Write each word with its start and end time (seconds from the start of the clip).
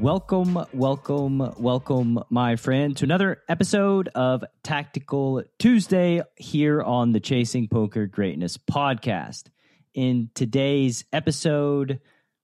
Welcome, 0.00 0.58
welcome, 0.72 1.52
welcome, 1.58 2.24
my 2.30 2.56
friend, 2.56 2.96
to 2.96 3.04
another 3.04 3.42
episode 3.50 4.08
of 4.14 4.42
Tactical 4.62 5.42
Tuesday 5.58 6.22
here 6.36 6.80
on 6.80 7.12
the 7.12 7.20
Chasing 7.20 7.68
Poker 7.68 8.06
Greatness 8.06 8.56
podcast. 8.56 9.50
In 9.92 10.30
today's 10.34 11.04
episode, 11.12 12.00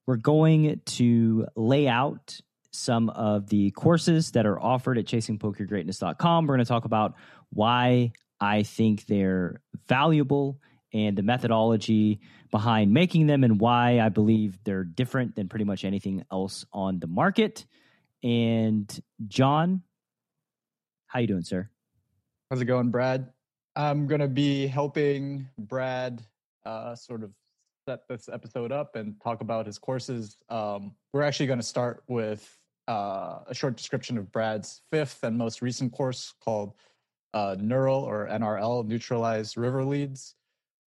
we're 0.07 0.17
going 0.17 0.83
to 0.85 1.47
lay 1.57 1.89
out 1.89 2.39
some 2.73 3.09
of 3.09 3.49
the 3.49 3.71
courses 3.71 4.33
that 4.33 4.45
are 4.45 4.61
offered 4.61 4.99
at 4.99 5.07
chasingpokergreatness.com. 5.07 6.47
We're 6.47 6.57
going 6.57 6.65
to 6.67 6.69
talk 6.69 6.85
about 6.85 7.15
why 7.49 8.13
I 8.39 8.65
think 8.65 9.07
they're 9.07 9.63
valuable 9.89 10.61
and 10.93 11.17
the 11.17 11.23
methodology 11.23 12.21
behind 12.51 12.93
making 12.93 13.27
them 13.27 13.45
and 13.45 13.61
why 13.61 14.01
I 14.01 14.09
believe 14.09 14.59
they're 14.65 14.85
different 14.85 15.37
than 15.37 15.49
pretty 15.49 15.65
much 15.65 15.85
anything 15.85 16.25
else 16.31 16.65
on 16.73 17.01
the 17.01 17.07
market. 17.07 17.67
And 18.23 19.03
John, 19.27 19.83
how 21.07 21.21
you 21.21 21.27
doing, 21.27 21.43
sir? 21.43 21.69
How's 22.51 22.61
it 22.61 22.67
going, 22.67 22.91
Brad? 22.91 23.31
I'm 23.75 24.07
going 24.07 24.21
to 24.21 24.29
be 24.29 24.67
helping 24.67 25.49
Brad 25.59 26.23
uh, 26.65 26.95
sort 26.95 27.23
of 27.23 27.31
set 27.89 28.09
this 28.09 28.29
episode 28.33 28.73
up 28.73 28.97
and 28.97 29.21
talk 29.23 29.41
about 29.41 29.67
his 29.67 29.79
courses. 29.79 30.37
Um, 30.49 30.95
we're 31.13 31.23
actually 31.23 31.47
going 31.47 31.59
to 31.59 31.67
start 31.67 32.03
with 32.09 32.59
uh, 32.89 33.41
a 33.47 33.55
short 33.55 33.77
description 33.77 34.19
of 34.19 34.31
Brad's 34.33 34.83
fifth 34.91 35.23
and 35.23 35.37
most 35.37 35.63
recent 35.63 35.93
course 35.93 36.35
called 36.43 36.75
uh, 37.35 37.57
Neural 37.59 38.03
or 38.03 38.29
NRL, 38.29 38.87
Neutralized 38.87 39.57
River 39.57 39.85
Leads. 39.85 40.35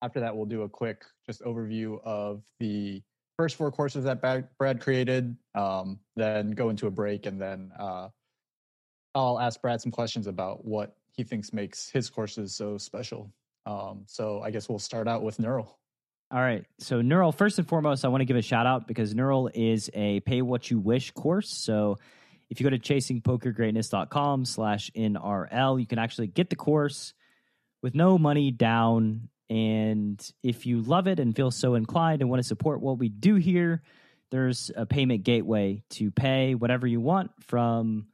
After 0.04 0.20
that, 0.20 0.36
we'll 0.36 0.46
do 0.46 0.64
a 0.64 0.70
quick 0.70 1.06
just 1.26 1.42
overview 1.44 1.98
of 2.04 2.44
the 2.60 3.02
first 3.38 3.56
four 3.56 3.72
courses 3.72 4.04
that 4.04 4.22
Brad 4.58 4.82
created, 4.82 5.36
um, 5.56 6.00
then 6.18 6.52
go 6.52 6.70
into 6.70 6.88
a 6.88 6.92
break, 6.92 7.26
and 7.26 7.42
then 7.42 7.72
uh, 7.80 8.10
I'll 9.16 9.40
ask 9.40 9.62
Brad 9.62 9.82
some 9.82 9.92
questions 9.94 10.28
about 10.28 10.66
what 10.66 10.98
he 11.14 11.24
thinks 11.24 11.54
makes 11.54 11.90
his 11.90 12.10
courses 12.10 12.54
so 12.54 12.78
special. 12.78 13.32
Um, 13.66 14.04
so 14.08 14.42
I 14.42 14.52
guess 14.52 14.68
we'll 14.68 14.78
start 14.78 15.08
out 15.08 15.24
with 15.24 15.40
Neural. 15.40 15.80
All 16.32 16.42
right. 16.42 16.66
So 16.80 17.02
Neural, 17.02 17.32
first 17.32 17.60
and 17.60 17.68
foremost, 17.68 18.04
I 18.04 18.08
want 18.10 18.22
to 18.22 18.26
give 18.26 18.36
a 18.36 18.42
shout 18.42 18.66
out 18.66 18.88
because 18.88 19.16
Neural 19.16 19.50
is 19.54 19.90
a 19.94 20.20
pay 20.22 20.42
what 20.42 20.70
you 20.70 20.80
wish 20.80 21.12
course. 21.12 21.50
So 21.50 21.98
if 22.50 22.60
you 22.60 22.64
go 22.66 22.72
to 22.72 22.80
chasingpokergreatness.com 22.80 24.46
slash 24.46 24.92
NRL, 24.96 25.80
you 25.80 25.88
can 25.88 26.00
actually 26.00 26.28
get 26.28 26.50
the 26.50 26.56
course 26.56 27.14
with 27.82 27.94
no 27.96 28.18
money 28.18 28.52
down 28.52 29.30
and 29.54 30.34
if 30.42 30.66
you 30.66 30.82
love 30.82 31.08
it 31.08 31.20
and 31.20 31.36
feel 31.36 31.52
so 31.52 31.76
inclined 31.76 32.22
and 32.22 32.30
want 32.32 32.42
to 32.42 32.48
support 32.48 32.82
what 32.82 32.98
we 32.98 33.08
do 33.08 33.36
here, 33.36 33.84
there's 34.32 34.72
a 34.76 34.88
payment 34.88 35.22
gateway 35.22 35.84
to 35.92 36.10
pay 36.10 36.56
whatever 36.56 36.88
you 36.88 37.00
want 37.00 37.30
from 37.42 38.08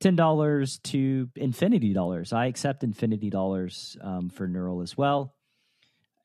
$10 0.00 0.82
to 0.82 1.30
infinity 1.36 1.92
dollars. 1.92 2.32
I 2.32 2.46
accept 2.46 2.82
infinity 2.82 3.30
dollars 3.30 3.96
um, 4.00 4.28
for 4.28 4.48
Neural 4.48 4.80
as 4.80 4.96
well. 4.96 5.36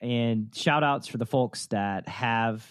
And 0.02 0.50
shout 0.56 0.84
outs 0.84 1.06
for 1.06 1.20
the 1.20 1.28
folks 1.28 1.68
that 1.68 2.08
have 2.08 2.66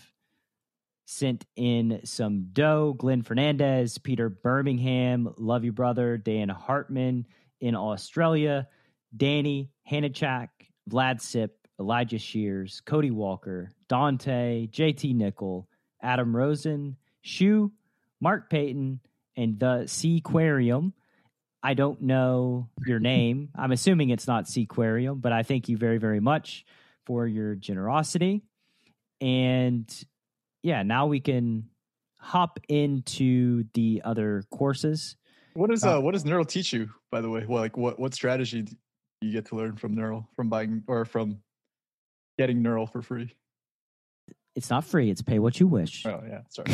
sent 1.05 1.47
in 1.55 2.00
some 2.03 2.49
dough 2.53 2.97
Glenn 2.99 3.22
Fernandez, 3.22 3.99
Peter 3.99 4.28
Birmingham, 4.28 5.33
Love 5.39 5.65
You 5.65 5.71
Brother, 5.71 6.16
Dan 6.16 6.49
Hartman 6.49 7.28
in 7.60 7.77
Australia, 7.77 8.66
Danny 9.16 9.71
Hanachak, 9.89 10.49
Vlad 10.91 11.21
Sip, 11.21 11.56
Elijah 11.78 12.19
Shears, 12.19 12.81
Cody 12.84 13.10
Walker, 13.10 13.70
Dante, 13.88 14.66
JT 14.69 15.14
Nickel, 15.14 15.69
Adam 16.03 16.34
Rosen, 16.34 16.97
Shu, 17.22 17.72
Mark 18.20 18.48
Payton, 18.48 19.00
and 19.37 19.59
the 19.59 19.84
Seaquarium. 19.86 20.92
I 21.62 21.75
don't 21.75 22.03
know 22.03 22.69
your 22.86 23.00
name. 23.00 23.50
I'm 23.59 23.72
assuming 23.72 24.10
it's 24.10 24.26
not 24.26 24.47
Seaquarium, 24.47 25.20
but 25.20 25.32
I 25.32 25.42
thank 25.42 25.69
you 25.69 25.76
very, 25.76 25.98
very 25.98 26.20
much 26.20 26.65
for 27.04 27.26
your 27.26 27.54
generosity. 27.54 28.42
And 29.20 29.88
yeah, 30.62 30.82
now 30.82 31.06
we 31.06 31.20
can 31.20 31.69
hop 32.19 32.59
into 32.69 33.65
the 33.75 34.03
other 34.04 34.42
courses. 34.50 35.16
What 35.54 35.70
is 35.70 35.84
uh, 35.84 35.98
uh 35.98 36.00
what 36.00 36.12
does 36.12 36.25
Neural 36.25 36.44
teach 36.44 36.72
you, 36.72 36.91
by 37.10 37.20
the 37.20 37.31
way? 37.31 37.44
Well, 37.47 37.62
like 37.62 37.76
what 37.76 37.98
what 37.98 38.15
strategy 38.15 38.62
do 38.62 38.76
you 39.22 39.32
get 39.32 39.47
to 39.47 39.56
learn 39.56 39.76
from 39.76 39.94
Neural 39.94 40.28
from 40.36 40.48
buying 40.48 40.82
or 40.86 41.04
from 41.04 41.38
getting 42.38 42.62
Neural 42.62 42.86
for 42.86 43.02
free? 43.02 43.34
It's 44.54 44.70
not 44.70 44.84
free. 44.84 45.10
It's 45.10 45.22
pay 45.22 45.38
what 45.38 45.60
you 45.60 45.66
wish. 45.66 46.04
Oh 46.06 46.22
yeah, 46.26 46.41
sorry. 46.48 46.70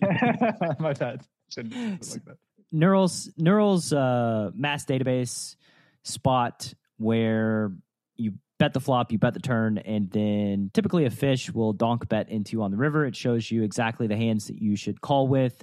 My 0.80 0.92
bad. 0.92 1.22
Shouldn't 1.50 1.74
like 2.10 2.24
that. 2.24 2.36
Neural's 2.72 3.30
Neural's 3.36 3.92
uh, 3.92 4.50
mass 4.54 4.84
database 4.84 5.54
spot 6.02 6.74
where 6.98 7.72
you 8.16 8.34
bet 8.58 8.72
the 8.72 8.80
flop, 8.80 9.12
you 9.12 9.18
bet 9.18 9.34
the 9.34 9.40
turn, 9.40 9.78
and 9.78 10.10
then 10.10 10.70
typically 10.72 11.04
a 11.04 11.10
fish 11.10 11.52
will 11.52 11.72
donk 11.72 12.08
bet 12.08 12.28
into 12.28 12.62
on 12.62 12.70
the 12.70 12.76
river. 12.76 13.04
It 13.04 13.14
shows 13.14 13.50
you 13.50 13.62
exactly 13.62 14.06
the 14.06 14.16
hands 14.16 14.48
that 14.48 14.60
you 14.60 14.76
should 14.76 15.00
call 15.00 15.28
with, 15.28 15.62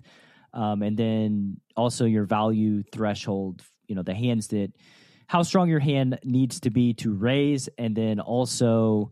um, 0.53 0.81
and 0.81 0.95
then 0.95 1.59
also 1.75 2.05
your 2.05 2.23
value 2.23 2.83
threshold. 2.83 3.61
You 3.87 3.95
know 3.95 4.03
the 4.03 4.13
hands 4.13 4.47
that 4.47 4.71
how 5.27 5.43
strong 5.43 5.69
your 5.69 5.79
hand 5.79 6.19
needs 6.23 6.61
to 6.61 6.69
be 6.69 6.93
to 6.95 7.13
raise, 7.13 7.69
and 7.77 7.95
then 7.95 8.19
also 8.19 9.11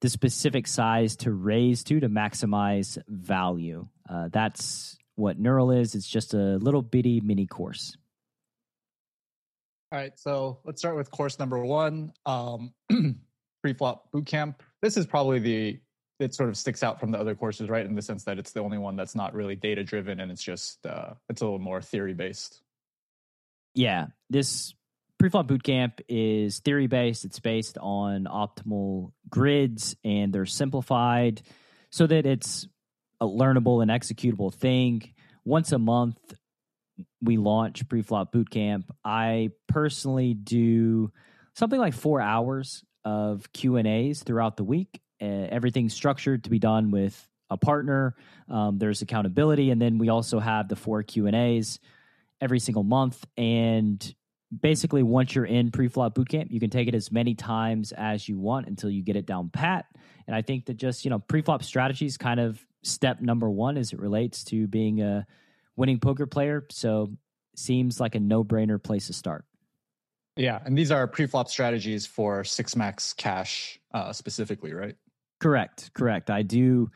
the 0.00 0.10
specific 0.10 0.66
size 0.66 1.16
to 1.16 1.32
raise 1.32 1.84
to 1.84 2.00
to 2.00 2.08
maximize 2.08 2.98
value. 3.08 3.86
Uh, 4.08 4.28
that's 4.30 4.98
what 5.14 5.38
Neural 5.38 5.70
is. 5.70 5.94
It's 5.94 6.08
just 6.08 6.34
a 6.34 6.58
little 6.58 6.82
bitty 6.82 7.20
mini 7.20 7.46
course. 7.46 7.96
All 9.92 9.98
right, 9.98 10.12
so 10.18 10.58
let's 10.64 10.80
start 10.80 10.96
with 10.96 11.10
course 11.10 11.38
number 11.38 11.64
one, 11.64 12.12
um, 12.26 12.74
pre-flop 13.62 14.10
bootcamp. 14.12 14.56
This 14.82 14.96
is 14.96 15.06
probably 15.06 15.38
the 15.38 15.80
it 16.20 16.34
sort 16.34 16.48
of 16.48 16.56
sticks 16.56 16.82
out 16.82 17.00
from 17.00 17.10
the 17.10 17.18
other 17.18 17.34
courses, 17.34 17.68
right? 17.68 17.84
In 17.84 17.94
the 17.94 18.02
sense 18.02 18.24
that 18.24 18.38
it's 18.38 18.52
the 18.52 18.60
only 18.60 18.78
one 18.78 18.96
that's 18.96 19.14
not 19.14 19.34
really 19.34 19.56
data 19.56 19.82
driven 19.82 20.20
and 20.20 20.30
it's 20.30 20.42
just 20.42 20.84
uh, 20.86 21.14
it's 21.28 21.42
a 21.42 21.44
little 21.44 21.58
more 21.58 21.80
theory 21.80 22.14
based. 22.14 22.60
Yeah, 23.74 24.06
this 24.30 24.74
Preflop 25.24 25.46
Bootcamp 25.46 26.02
is 26.06 26.58
theory 26.58 26.86
based. 26.86 27.24
It's 27.24 27.40
based 27.40 27.78
on 27.80 28.24
optimal 28.24 29.12
grids 29.30 29.96
and 30.04 30.34
they're 30.34 30.44
simplified 30.44 31.40
so 31.88 32.06
that 32.06 32.26
it's 32.26 32.68
a 33.22 33.24
learnable 33.24 33.80
and 33.80 33.90
executable 33.90 34.52
thing. 34.52 35.14
Once 35.42 35.72
a 35.72 35.78
month, 35.78 36.18
we 37.22 37.38
launch 37.38 37.88
Preflop 37.88 38.32
Bootcamp. 38.32 38.84
I 39.02 39.52
personally 39.66 40.34
do 40.34 41.10
something 41.54 41.80
like 41.80 41.94
four 41.94 42.20
hours 42.20 42.84
of 43.02 43.50
Q 43.54 43.76
and 43.76 43.88
A's 43.88 44.22
throughout 44.22 44.58
the 44.58 44.64
week. 44.64 45.00
Uh, 45.22 45.24
everything's 45.24 45.94
structured 45.94 46.44
to 46.44 46.50
be 46.50 46.58
done 46.58 46.90
with 46.90 47.26
a 47.48 47.56
partner. 47.56 48.14
Um, 48.50 48.76
there's 48.76 49.00
accountability, 49.00 49.70
and 49.70 49.80
then 49.80 49.96
we 49.96 50.10
also 50.10 50.38
have 50.38 50.68
the 50.68 50.76
four 50.76 51.02
Q 51.02 51.28
and 51.28 51.34
A's 51.34 51.80
every 52.42 52.58
single 52.58 52.84
month. 52.84 53.24
And 53.38 54.14
basically 54.60 55.02
once 55.02 55.34
you're 55.34 55.44
in 55.44 55.70
pre-flop 55.70 56.14
bootcamp, 56.14 56.50
you 56.50 56.60
can 56.60 56.70
take 56.70 56.88
it 56.88 56.94
as 56.94 57.10
many 57.10 57.34
times 57.34 57.92
as 57.92 58.28
you 58.28 58.38
want 58.38 58.66
until 58.66 58.90
you 58.90 59.02
get 59.02 59.16
it 59.16 59.26
down 59.26 59.50
pat. 59.50 59.86
And 60.26 60.34
I 60.34 60.42
think 60.42 60.66
that 60.66 60.76
just 60.76 61.04
you 61.04 61.10
know 61.10 61.18
pre-flop 61.18 61.62
strategy 61.62 62.06
is 62.06 62.16
kind 62.16 62.40
of 62.40 62.64
step 62.82 63.20
number 63.20 63.50
one 63.50 63.76
as 63.76 63.92
it 63.92 63.98
relates 63.98 64.44
to 64.44 64.66
being 64.66 65.00
a 65.00 65.26
winning 65.76 65.98
poker 65.98 66.26
player. 66.26 66.66
So 66.70 67.12
seems 67.56 68.00
like 68.00 68.14
a 68.14 68.20
no-brainer 68.20 68.82
place 68.82 69.06
to 69.06 69.12
start. 69.12 69.44
Yeah, 70.36 70.60
and 70.64 70.76
these 70.76 70.90
are 70.90 71.06
pre-flop 71.06 71.48
strategies 71.48 72.06
for 72.06 72.42
six 72.42 72.74
max 72.74 73.12
cash 73.12 73.78
uh, 73.92 74.12
specifically, 74.12 74.74
right? 74.74 74.96
Correct, 75.40 75.92
correct. 75.94 76.30
I 76.30 76.42
do 76.42 76.90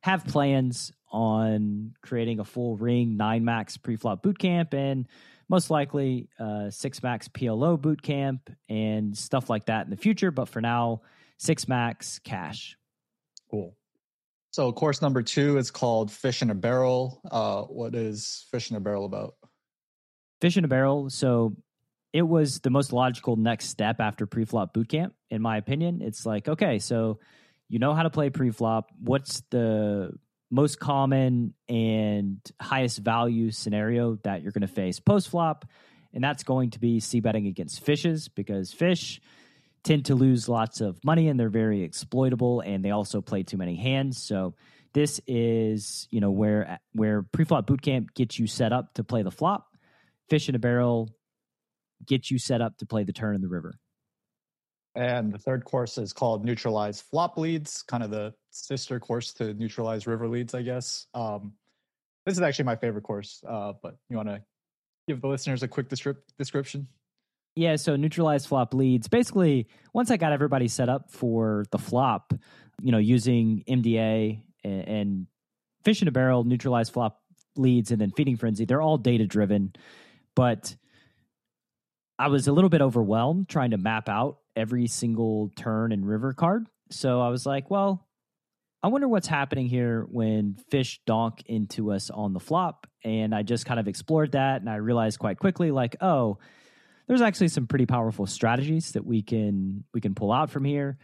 have 0.00 0.24
plans 0.24 0.92
on 1.12 1.94
creating 2.02 2.40
a 2.40 2.44
full 2.44 2.76
ring 2.76 3.16
nine 3.16 3.44
max 3.44 3.76
pre-flop 3.76 4.22
bootcamp 4.22 4.74
and 4.74 5.06
most 5.50 5.68
likely 5.68 6.28
uh, 6.38 6.70
six 6.70 7.02
max 7.02 7.26
PLO 7.28 7.78
boot 7.78 8.00
camp 8.00 8.48
and 8.68 9.18
stuff 9.18 9.50
like 9.50 9.66
that 9.66 9.84
in 9.84 9.90
the 9.90 9.96
future. 9.96 10.30
But 10.30 10.48
for 10.48 10.60
now, 10.60 11.02
six 11.38 11.66
max 11.66 12.20
cash. 12.20 12.76
Cool. 13.50 13.76
So 14.52 14.72
course 14.72 15.02
number 15.02 15.22
two 15.22 15.58
is 15.58 15.72
called 15.72 16.10
Fish 16.10 16.40
in 16.40 16.50
a 16.50 16.54
Barrel. 16.54 17.20
Uh, 17.28 17.62
what 17.62 17.96
is 17.96 18.46
Fish 18.52 18.70
in 18.70 18.76
a 18.76 18.80
Barrel 18.80 19.04
about? 19.04 19.34
Fish 20.40 20.56
in 20.56 20.64
a 20.64 20.68
barrel. 20.68 21.10
So 21.10 21.56
it 22.12 22.22
was 22.22 22.60
the 22.60 22.70
most 22.70 22.92
logical 22.92 23.36
next 23.36 23.66
step 23.66 24.00
after 24.00 24.26
pre-flop 24.26 24.72
boot 24.72 24.88
camp, 24.88 25.14
in 25.30 25.42
my 25.42 25.56
opinion. 25.58 26.00
It's 26.00 26.24
like, 26.24 26.48
okay, 26.48 26.78
so 26.78 27.18
you 27.68 27.78
know 27.78 27.92
how 27.92 28.04
to 28.04 28.10
play 28.10 28.30
pre-flop. 28.30 28.90
What's 29.00 29.42
the 29.50 30.12
most 30.50 30.80
common 30.80 31.54
and 31.68 32.38
highest 32.60 32.98
value 32.98 33.50
scenario 33.50 34.16
that 34.24 34.42
you're 34.42 34.52
going 34.52 34.62
to 34.62 34.68
face 34.68 35.00
post-flop? 35.00 35.64
And 36.12 36.24
that's 36.24 36.42
going 36.42 36.70
to 36.70 36.80
be 36.80 37.00
c 37.00 37.20
betting 37.20 37.46
against 37.46 37.84
fishes 37.84 38.28
because 38.28 38.72
fish 38.72 39.20
tend 39.84 40.06
to 40.06 40.14
lose 40.14 40.48
lots 40.48 40.80
of 40.80 41.02
money 41.04 41.28
and 41.28 41.38
they're 41.38 41.48
very 41.48 41.82
exploitable 41.82 42.60
and 42.60 42.84
they 42.84 42.90
also 42.90 43.20
play 43.20 43.42
too 43.42 43.56
many 43.56 43.76
hands. 43.76 44.22
So 44.22 44.54
this 44.92 45.20
is, 45.26 46.08
you 46.10 46.20
know, 46.20 46.30
where 46.30 46.80
where 46.92 47.22
pre-flop 47.22 47.66
bootcamp 47.66 48.08
gets 48.14 48.38
you 48.38 48.46
set 48.46 48.72
up 48.72 48.94
to 48.94 49.04
play 49.04 49.22
the 49.22 49.30
flop. 49.30 49.68
Fish 50.28 50.48
in 50.48 50.54
a 50.54 50.58
barrel 50.58 51.10
get 52.06 52.30
you 52.30 52.38
set 52.38 52.60
up 52.60 52.78
to 52.78 52.86
play 52.86 53.04
the 53.04 53.12
turn 53.12 53.34
in 53.34 53.40
the 53.40 53.48
river. 53.48 53.74
And 54.94 55.32
the 55.32 55.38
third 55.38 55.64
course 55.64 55.98
is 55.98 56.12
called 56.12 56.44
Neutralize 56.44 57.00
Flop 57.00 57.38
Leads, 57.38 57.82
kind 57.82 58.02
of 58.02 58.10
the 58.10 58.34
sister 58.50 58.98
course 58.98 59.32
to 59.34 59.54
Neutralize 59.54 60.06
River 60.06 60.28
Leads, 60.28 60.54
I 60.54 60.62
guess. 60.62 61.06
Um, 61.14 61.52
this 62.26 62.34
is 62.34 62.40
actually 62.40 62.64
my 62.64 62.76
favorite 62.76 63.02
course, 63.02 63.42
uh, 63.48 63.72
but 63.82 63.96
you 64.08 64.16
want 64.16 64.28
to 64.28 64.42
give 65.06 65.20
the 65.20 65.28
listeners 65.28 65.62
a 65.62 65.68
quick 65.68 65.88
description? 65.88 66.88
Yeah, 67.56 67.76
so 67.76 67.96
neutralize 67.96 68.46
flop 68.46 68.74
leads. 68.74 69.08
Basically, 69.08 69.66
once 69.92 70.10
I 70.10 70.16
got 70.16 70.32
everybody 70.32 70.68
set 70.68 70.88
up 70.88 71.10
for 71.10 71.64
the 71.70 71.78
flop, 71.78 72.32
you 72.80 72.92
know, 72.92 72.98
using 72.98 73.64
MDA 73.68 74.42
and, 74.62 74.88
and 74.88 75.26
fish 75.84 76.02
in 76.02 76.08
a 76.08 76.12
barrel, 76.12 76.44
neutralize 76.44 76.88
flop 76.88 77.20
leads, 77.56 77.90
and 77.90 78.00
then 78.00 78.12
feeding 78.12 78.36
frenzy, 78.36 78.64
they're 78.64 78.82
all 78.82 78.98
data 78.98 79.26
driven. 79.26 79.72
But 80.36 80.76
I 82.18 82.28
was 82.28 82.46
a 82.46 82.52
little 82.52 82.70
bit 82.70 82.82
overwhelmed 82.82 83.48
trying 83.48 83.70
to 83.72 83.78
map 83.78 84.08
out 84.08 84.38
every 84.56 84.86
single 84.86 85.50
turn 85.56 85.92
and 85.92 86.06
river 86.06 86.32
card. 86.32 86.66
So 86.90 87.20
I 87.20 87.28
was 87.28 87.46
like, 87.46 87.70
well, 87.70 88.06
I 88.82 88.88
wonder 88.88 89.08
what's 89.08 89.26
happening 89.26 89.66
here 89.66 90.06
when 90.10 90.56
fish 90.70 91.00
donk 91.06 91.42
into 91.46 91.92
us 91.92 92.10
on 92.10 92.32
the 92.32 92.40
flop. 92.40 92.86
And 93.04 93.34
I 93.34 93.42
just 93.42 93.66
kind 93.66 93.78
of 93.78 93.88
explored 93.88 94.32
that 94.32 94.60
and 94.60 94.70
I 94.70 94.76
realized 94.76 95.18
quite 95.18 95.38
quickly, 95.38 95.70
like, 95.70 95.96
oh, 96.00 96.38
there's 97.06 97.22
actually 97.22 97.48
some 97.48 97.66
pretty 97.66 97.86
powerful 97.86 98.26
strategies 98.26 98.92
that 98.92 99.04
we 99.04 99.22
can 99.22 99.84
we 99.92 100.00
can 100.00 100.14
pull 100.14 100.32
out 100.32 100.50
from 100.50 100.64
here. 100.64 100.96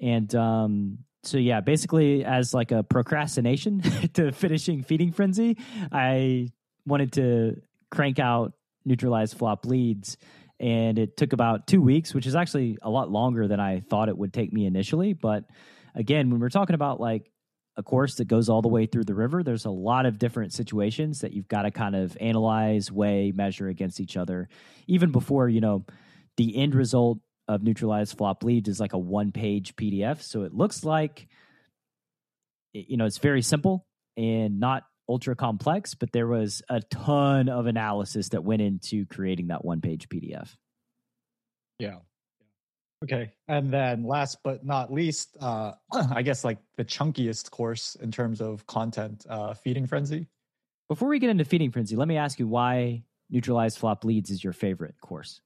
And 0.00 0.32
um, 0.34 0.98
so 1.22 1.38
yeah, 1.38 1.60
basically 1.60 2.24
as 2.24 2.52
like 2.52 2.70
a 2.70 2.82
procrastination 2.82 3.80
to 4.14 4.30
finishing 4.32 4.82
feeding 4.82 5.12
frenzy, 5.12 5.56
I 5.90 6.50
wanted 6.86 7.12
to 7.14 7.62
crank 7.90 8.18
out 8.18 8.52
neutralize 8.84 9.32
flop 9.32 9.64
leads 9.64 10.18
and 10.64 10.98
it 10.98 11.18
took 11.18 11.34
about 11.34 11.66
two 11.66 11.82
weeks, 11.82 12.14
which 12.14 12.26
is 12.26 12.34
actually 12.34 12.78
a 12.80 12.88
lot 12.88 13.10
longer 13.10 13.46
than 13.46 13.60
I 13.60 13.80
thought 13.80 14.08
it 14.08 14.16
would 14.16 14.32
take 14.32 14.50
me 14.50 14.64
initially. 14.64 15.12
But 15.12 15.44
again, 15.94 16.30
when 16.30 16.40
we're 16.40 16.48
talking 16.48 16.72
about 16.72 16.98
like 16.98 17.30
a 17.76 17.82
course 17.82 18.14
that 18.14 18.28
goes 18.28 18.48
all 18.48 18.62
the 18.62 18.68
way 18.68 18.86
through 18.86 19.04
the 19.04 19.14
river, 19.14 19.42
there's 19.42 19.66
a 19.66 19.70
lot 19.70 20.06
of 20.06 20.18
different 20.18 20.54
situations 20.54 21.20
that 21.20 21.34
you've 21.34 21.48
got 21.48 21.62
to 21.62 21.70
kind 21.70 21.94
of 21.94 22.16
analyze, 22.18 22.90
weigh, 22.90 23.30
measure 23.30 23.68
against 23.68 24.00
each 24.00 24.16
other, 24.16 24.48
even 24.86 25.12
before 25.12 25.50
you 25.50 25.60
know 25.60 25.84
the 26.38 26.56
end 26.56 26.74
result 26.74 27.18
of 27.46 27.62
neutralized 27.62 28.16
flop 28.16 28.42
leads 28.42 28.66
is 28.66 28.80
like 28.80 28.94
a 28.94 28.98
one 28.98 29.32
page 29.32 29.76
PDF. 29.76 30.22
So 30.22 30.44
it 30.44 30.54
looks 30.54 30.82
like 30.82 31.28
you 32.72 32.96
know 32.96 33.04
it's 33.04 33.18
very 33.18 33.42
simple 33.42 33.84
and 34.16 34.60
not 34.60 34.84
ultra 35.08 35.36
complex, 35.36 35.94
but 35.94 36.12
there 36.12 36.26
was 36.26 36.62
a 36.68 36.80
ton 36.80 37.48
of 37.48 37.66
analysis 37.66 38.30
that 38.30 38.44
went 38.44 38.62
into 38.62 39.06
creating 39.06 39.48
that 39.48 39.64
one 39.64 39.80
page 39.80 40.08
PDF. 40.08 40.56
Yeah. 41.78 41.96
Okay. 43.02 43.32
And 43.48 43.70
then 43.70 44.04
last 44.04 44.38
but 44.42 44.64
not 44.64 44.92
least, 44.92 45.36
uh, 45.40 45.72
I 45.92 46.22
guess 46.22 46.44
like 46.44 46.58
the 46.76 46.84
chunkiest 46.84 47.50
course 47.50 47.96
in 47.96 48.10
terms 48.10 48.40
of 48.40 48.66
content, 48.66 49.26
uh, 49.28 49.54
Feeding 49.54 49.86
Frenzy. 49.86 50.28
Before 50.88 51.08
we 51.08 51.18
get 51.18 51.30
into 51.30 51.44
Feeding 51.44 51.70
Frenzy, 51.70 51.96
let 51.96 52.08
me 52.08 52.16
ask 52.16 52.38
you 52.38 52.46
why 52.46 53.04
Neutralized 53.30 53.78
Flop 53.78 54.04
Leads 54.04 54.30
is 54.30 54.42
your 54.42 54.52
favorite 54.52 54.94
course. 55.00 55.40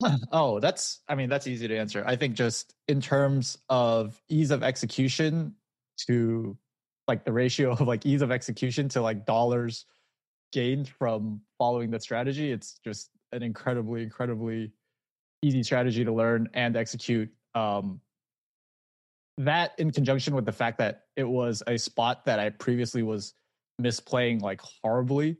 Oh, 0.30 0.60
that's, 0.60 1.00
I 1.08 1.16
mean, 1.16 1.28
that's 1.28 1.48
easy 1.48 1.66
to 1.66 1.76
answer. 1.76 2.04
I 2.06 2.14
think 2.14 2.36
just 2.36 2.74
in 2.86 3.00
terms 3.00 3.58
of 3.68 4.20
ease 4.28 4.52
of 4.52 4.62
execution 4.62 5.54
to 6.06 6.56
like 7.08 7.24
the 7.24 7.32
ratio 7.32 7.72
of 7.72 7.80
like 7.80 8.06
ease 8.06 8.22
of 8.22 8.30
execution 8.30 8.88
to 8.90 9.00
like 9.00 9.26
dollars 9.26 9.86
gained 10.52 10.88
from 10.88 11.40
following 11.58 11.90
the 11.90 11.98
strategy 11.98 12.52
it's 12.52 12.78
just 12.84 13.10
an 13.32 13.42
incredibly 13.42 14.02
incredibly 14.02 14.70
easy 15.42 15.62
strategy 15.62 16.04
to 16.04 16.12
learn 16.12 16.48
and 16.54 16.76
execute 16.76 17.30
um 17.54 18.00
that 19.38 19.72
in 19.78 19.90
conjunction 19.90 20.34
with 20.34 20.44
the 20.44 20.52
fact 20.52 20.78
that 20.78 21.04
it 21.16 21.28
was 21.28 21.62
a 21.66 21.76
spot 21.76 22.24
that 22.24 22.38
i 22.38 22.50
previously 22.50 23.02
was 23.02 23.34
misplaying 23.80 24.40
like 24.40 24.60
horribly 24.82 25.36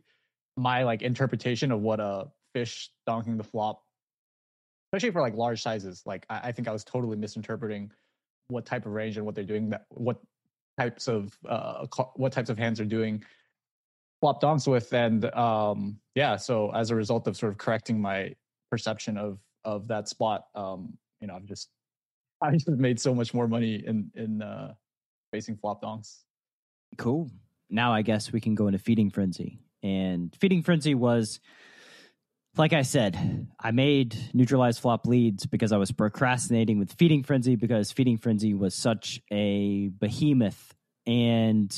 my 0.57 0.83
like 0.83 1.03
interpretation 1.03 1.73
of 1.73 1.81
what 1.81 2.01
a 2.01 2.27
fish 2.55 2.91
donking 3.09 3.37
the 3.37 3.45
flop 3.45 3.83
especially 4.93 5.13
for 5.13 5.21
like 5.21 5.35
large 5.35 5.63
sizes 5.63 6.03
like 6.07 6.25
I, 6.29 6.41
I 6.45 6.53
think 6.53 6.69
i 6.69 6.73
was 6.73 6.85
totally 6.85 7.17
misinterpreting 7.17 7.91
what 8.49 8.65
type 8.67 8.87
of 8.87 8.93
range 8.93 9.17
and 9.17 9.27
what 9.27 9.35
they're 9.35 9.45
doing 9.45 9.71
that 9.71 9.87
what 9.91 10.19
types 10.79 11.09
of 11.09 11.37
uh, 11.49 11.87
what 12.17 12.33
types 12.33 12.51
of 12.51 12.59
hands 12.59 12.81
are 12.81 12.85
doing 12.85 13.25
flop 14.21 14.41
donks 14.41 14.67
with, 14.67 14.93
and 14.93 15.25
um, 15.35 15.99
yeah, 16.15 16.37
so 16.37 16.71
as 16.75 16.91
a 16.91 16.95
result 16.95 17.27
of 17.27 17.37
sort 17.37 17.53
of 17.53 17.59
correcting 17.59 18.01
my 18.01 18.35
perception 18.71 19.17
of 19.17 19.39
of 19.65 19.89
that 19.89 20.09
spot, 20.09 20.47
um, 20.55 20.97
you 21.21 21.27
know, 21.27 21.35
I've 21.35 21.47
just 21.47 21.69
I 22.43 22.53
just 22.53 22.69
made 22.69 23.01
so 23.01 23.15
much 23.15 23.35
more 23.35 23.49
money 23.49 23.83
in 23.87 24.11
in 24.15 24.43
uh, 24.43 24.75
facing 25.33 25.57
flop 25.57 25.83
donks. 25.83 26.25
Cool. 26.97 27.31
Now 27.71 27.93
I 27.93 28.03
guess 28.03 28.33
we 28.33 28.41
can 28.41 28.55
go 28.55 28.69
into 28.69 28.79
feeding 28.79 29.11
frenzy, 29.11 29.61
and 29.83 30.35
feeding 30.41 30.63
frenzy 30.63 30.95
was 30.95 31.41
like 32.59 32.73
I 32.73 32.83
said, 32.83 33.47
I 33.59 33.71
made 33.71 34.17
neutralized 34.35 34.81
flop 34.81 35.07
leads 35.07 35.47
because 35.47 35.71
I 35.73 35.77
was 35.77 35.93
procrastinating 35.93 36.81
with 36.81 36.93
Feeding 36.93 37.23
Frenzy 37.23 37.55
because 37.55 37.93
Feeding 37.93 38.19
Frenzy 38.19 38.53
was 38.53 38.75
such 38.75 39.21
a 39.33 39.89
behemoth. 39.89 40.75
And 41.07 41.75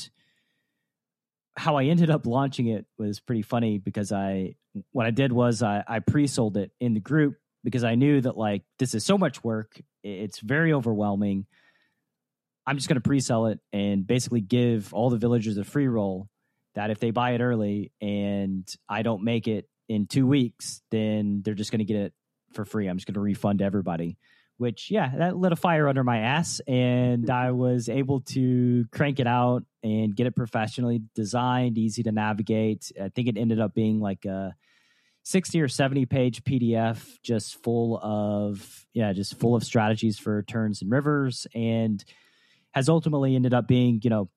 how 1.55 1.77
I 1.77 1.85
ended 1.85 2.09
up 2.09 2.25
launching 2.25 2.67
it 2.67 2.85
was 2.97 3.19
pretty 3.19 3.43
funny 3.43 3.77
because 3.77 4.11
I, 4.11 4.55
what 4.91 5.05
I 5.05 5.11
did 5.11 5.31
was 5.31 5.61
I, 5.61 5.83
I 5.87 5.99
pre 5.99 6.25
sold 6.25 6.57
it 6.57 6.71
in 6.79 6.95
the 6.95 6.99
group 6.99 7.35
because 7.63 7.83
I 7.83 7.93
knew 7.93 8.19
that 8.19 8.35
like 8.35 8.63
this 8.79 8.95
is 8.95 9.05
so 9.05 9.19
much 9.19 9.43
work. 9.43 9.79
It's 10.03 10.39
very 10.39 10.73
overwhelming. 10.73 11.45
I'm 12.65 12.77
just 12.77 12.87
going 12.87 12.95
to 12.95 13.07
pre 13.07 13.19
sell 13.19 13.45
it 13.47 13.59
and 13.71 14.07
basically 14.07 14.41
give 14.41 14.93
all 14.95 15.11
the 15.11 15.17
villagers 15.17 15.57
a 15.57 15.63
free 15.63 15.87
roll 15.87 16.27
that 16.73 16.89
if 16.89 16.99
they 16.99 17.11
buy 17.11 17.31
it 17.31 17.41
early 17.41 17.91
and 18.01 18.67
I 18.89 19.03
don't 19.03 19.23
make 19.23 19.47
it 19.47 19.67
in 19.91 20.07
two 20.07 20.25
weeks, 20.25 20.81
then 20.89 21.41
they're 21.43 21.53
just 21.53 21.69
going 21.69 21.79
to 21.79 21.85
get 21.85 21.97
it 21.97 22.13
for 22.53 22.63
free. 22.63 22.87
I'm 22.87 22.95
just 22.97 23.07
going 23.07 23.15
to 23.15 23.19
refund 23.19 23.61
everybody. 23.61 24.17
Which, 24.57 24.91
yeah, 24.91 25.11
that 25.17 25.35
lit 25.35 25.51
a 25.51 25.55
fire 25.55 25.87
under 25.89 26.03
my 26.03 26.19
ass, 26.19 26.61
and 26.67 27.25
hmm. 27.25 27.31
I 27.31 27.51
was 27.51 27.89
able 27.89 28.21
to 28.21 28.85
crank 28.91 29.19
it 29.19 29.27
out 29.27 29.63
and 29.83 30.15
get 30.15 30.27
it 30.27 30.35
professionally 30.35 31.01
designed, 31.15 31.77
easy 31.77 32.03
to 32.03 32.11
navigate. 32.11 32.91
I 33.01 33.09
think 33.09 33.27
it 33.27 33.37
ended 33.37 33.59
up 33.59 33.73
being 33.73 33.99
like 33.99 34.23
a 34.25 34.55
60 35.23 35.59
or 35.61 35.67
70 35.67 36.05
page 36.05 36.43
PDF, 36.43 37.03
just 37.23 37.61
full 37.63 37.99
of, 38.03 38.85
yeah, 38.93 39.13
just 39.13 39.39
full 39.39 39.55
of 39.55 39.63
strategies 39.63 40.19
for 40.19 40.43
turns 40.43 40.81
and 40.83 40.91
rivers, 40.91 41.47
and 41.55 42.03
has 42.71 42.87
ultimately 42.87 43.35
ended 43.35 43.53
up 43.55 43.67
being, 43.67 43.99
you 44.03 44.11
know, 44.11 44.29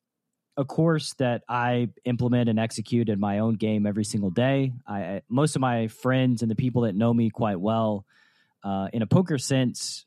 a 0.56 0.64
course 0.64 1.14
that 1.14 1.42
I 1.48 1.88
implement 2.04 2.48
and 2.48 2.58
execute 2.58 3.08
in 3.08 3.18
my 3.18 3.40
own 3.40 3.54
game 3.54 3.86
every 3.86 4.04
single 4.04 4.30
day. 4.30 4.72
I, 4.86 5.22
most 5.28 5.56
of 5.56 5.60
my 5.60 5.88
friends 5.88 6.42
and 6.42 6.50
the 6.50 6.54
people 6.54 6.82
that 6.82 6.94
know 6.94 7.12
me 7.12 7.30
quite 7.30 7.60
well, 7.60 8.04
uh, 8.62 8.88
in 8.92 9.02
a 9.02 9.06
poker 9.06 9.38
sense, 9.38 10.06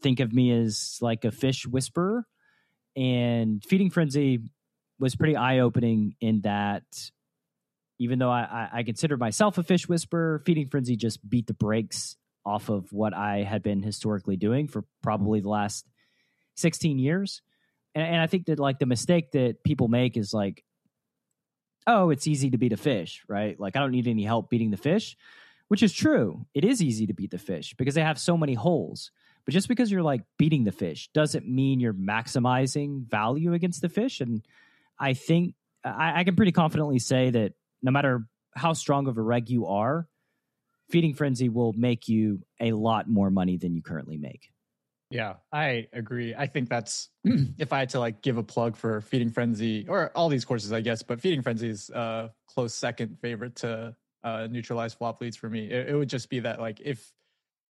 think 0.00 0.20
of 0.20 0.32
me 0.32 0.52
as 0.52 0.98
like 1.00 1.24
a 1.24 1.30
fish 1.30 1.66
whisperer. 1.66 2.26
And 2.96 3.62
feeding 3.64 3.90
frenzy 3.90 4.40
was 4.98 5.16
pretty 5.16 5.36
eye 5.36 5.58
opening 5.58 6.14
in 6.20 6.42
that 6.42 6.84
even 7.98 8.18
though 8.18 8.30
I, 8.30 8.68
I, 8.72 8.82
consider 8.82 9.16
myself 9.16 9.56
a 9.56 9.62
fish 9.62 9.88
whisperer, 9.88 10.42
feeding 10.44 10.68
frenzy 10.68 10.96
just 10.96 11.28
beat 11.28 11.46
the 11.46 11.54
brakes 11.54 12.16
off 12.44 12.68
of 12.68 12.92
what 12.92 13.14
I 13.14 13.42
had 13.42 13.62
been 13.62 13.82
historically 13.82 14.36
doing 14.36 14.66
for 14.66 14.84
probably 15.02 15.40
the 15.40 15.48
last 15.48 15.86
16 16.56 16.98
years 16.98 17.40
and, 17.94 18.04
and 18.04 18.20
I 18.20 18.26
think 18.26 18.46
that 18.46 18.58
like 18.58 18.78
the 18.78 18.86
mistake 18.86 19.32
that 19.32 19.62
people 19.64 19.88
make 19.88 20.16
is 20.16 20.32
like, 20.32 20.64
oh, 21.86 22.10
it's 22.10 22.26
easy 22.26 22.50
to 22.50 22.58
beat 22.58 22.72
a 22.72 22.76
fish, 22.76 23.22
right? 23.28 23.58
Like 23.58 23.76
I 23.76 23.80
don't 23.80 23.92
need 23.92 24.08
any 24.08 24.24
help 24.24 24.50
beating 24.50 24.70
the 24.70 24.76
fish, 24.76 25.16
which 25.68 25.82
is 25.82 25.92
true. 25.92 26.46
It 26.54 26.64
is 26.64 26.82
easy 26.82 27.06
to 27.06 27.14
beat 27.14 27.30
the 27.30 27.38
fish 27.38 27.74
because 27.76 27.94
they 27.94 28.02
have 28.02 28.18
so 28.18 28.36
many 28.36 28.54
holes. 28.54 29.10
But 29.44 29.52
just 29.52 29.68
because 29.68 29.90
you're 29.90 30.02
like 30.02 30.22
beating 30.38 30.64
the 30.64 30.72
fish 30.72 31.10
doesn't 31.12 31.46
mean 31.46 31.80
you're 31.80 31.92
maximizing 31.92 33.06
value 33.08 33.52
against 33.52 33.82
the 33.82 33.90
fish. 33.90 34.20
And 34.20 34.42
I 34.98 35.12
think 35.12 35.54
I, 35.84 36.20
I 36.20 36.24
can 36.24 36.36
pretty 36.36 36.52
confidently 36.52 36.98
say 36.98 37.30
that 37.30 37.52
no 37.82 37.90
matter 37.90 38.26
how 38.54 38.72
strong 38.72 39.06
of 39.06 39.18
a 39.18 39.22
reg 39.22 39.50
you 39.50 39.66
are, 39.66 40.08
Feeding 40.90 41.14
Frenzy 41.14 41.48
will 41.48 41.72
make 41.72 42.08
you 42.08 42.42
a 42.60 42.72
lot 42.72 43.08
more 43.08 43.30
money 43.30 43.56
than 43.56 43.74
you 43.74 43.82
currently 43.82 44.16
make. 44.16 44.50
Yeah, 45.14 45.34
I 45.52 45.86
agree. 45.92 46.34
I 46.34 46.48
think 46.48 46.68
that's 46.68 47.08
if 47.24 47.72
I 47.72 47.78
had 47.78 47.88
to 47.90 48.00
like 48.00 48.20
give 48.20 48.36
a 48.36 48.42
plug 48.42 48.76
for 48.76 49.00
Feeding 49.00 49.30
Frenzy 49.30 49.86
or 49.88 50.10
all 50.16 50.28
these 50.28 50.44
courses, 50.44 50.72
I 50.72 50.80
guess, 50.80 51.04
but 51.04 51.20
Feeding 51.20 51.40
Frenzy 51.40 51.68
is 51.70 51.88
uh 51.90 52.30
close 52.48 52.74
second 52.74 53.16
favorite 53.20 53.54
to 53.56 53.94
uh 54.24 54.48
neutralize 54.50 54.92
flop 54.92 55.20
leads 55.20 55.36
for 55.36 55.48
me. 55.48 55.70
It, 55.70 55.90
it 55.90 55.94
would 55.94 56.08
just 56.08 56.28
be 56.28 56.40
that 56.40 56.60
like 56.60 56.80
if 56.80 57.12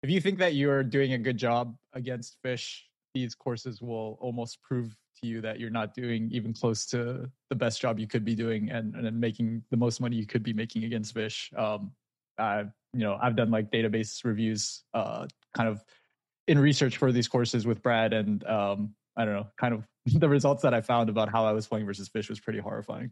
if 0.02 0.08
you 0.08 0.22
think 0.22 0.38
that 0.38 0.54
you're 0.54 0.82
doing 0.82 1.12
a 1.12 1.18
good 1.18 1.36
job 1.36 1.76
against 1.92 2.38
fish, 2.42 2.88
these 3.12 3.34
courses 3.34 3.82
will 3.82 4.16
almost 4.22 4.62
prove 4.62 4.96
to 5.20 5.26
you 5.26 5.42
that 5.42 5.60
you're 5.60 5.70
not 5.70 5.94
doing 5.94 6.30
even 6.32 6.54
close 6.54 6.86
to 6.86 7.30
the 7.50 7.56
best 7.56 7.80
job 7.80 7.98
you 7.98 8.06
could 8.06 8.24
be 8.24 8.34
doing 8.34 8.70
and, 8.70 8.94
and 8.94 9.20
making 9.20 9.62
the 9.70 9.76
most 9.76 10.00
money 10.00 10.16
you 10.16 10.26
could 10.26 10.42
be 10.42 10.52
making 10.54 10.84
against 10.84 11.14
fish. 11.14 11.52
Um, 11.56 11.92
I, 12.38 12.60
you 12.92 13.00
know, 13.00 13.18
I've 13.20 13.36
done 13.36 13.50
like 13.50 13.70
database 13.70 14.24
reviews, 14.24 14.84
uh, 14.94 15.26
kind 15.54 15.68
of 15.68 15.84
in 16.46 16.58
research 16.58 16.96
for 16.96 17.12
these 17.12 17.28
courses 17.28 17.66
with 17.66 17.82
Brad, 17.82 18.12
and 18.12 18.44
um, 18.46 18.94
I 19.16 19.24
don't 19.24 19.34
know, 19.34 19.46
kind 19.58 19.74
of 19.74 19.84
the 20.06 20.28
results 20.28 20.62
that 20.62 20.74
I 20.74 20.80
found 20.80 21.08
about 21.08 21.30
how 21.30 21.46
I 21.46 21.52
was 21.52 21.66
playing 21.66 21.86
versus 21.86 22.08
fish 22.08 22.28
was 22.28 22.40
pretty 22.40 22.58
horrifying. 22.58 23.10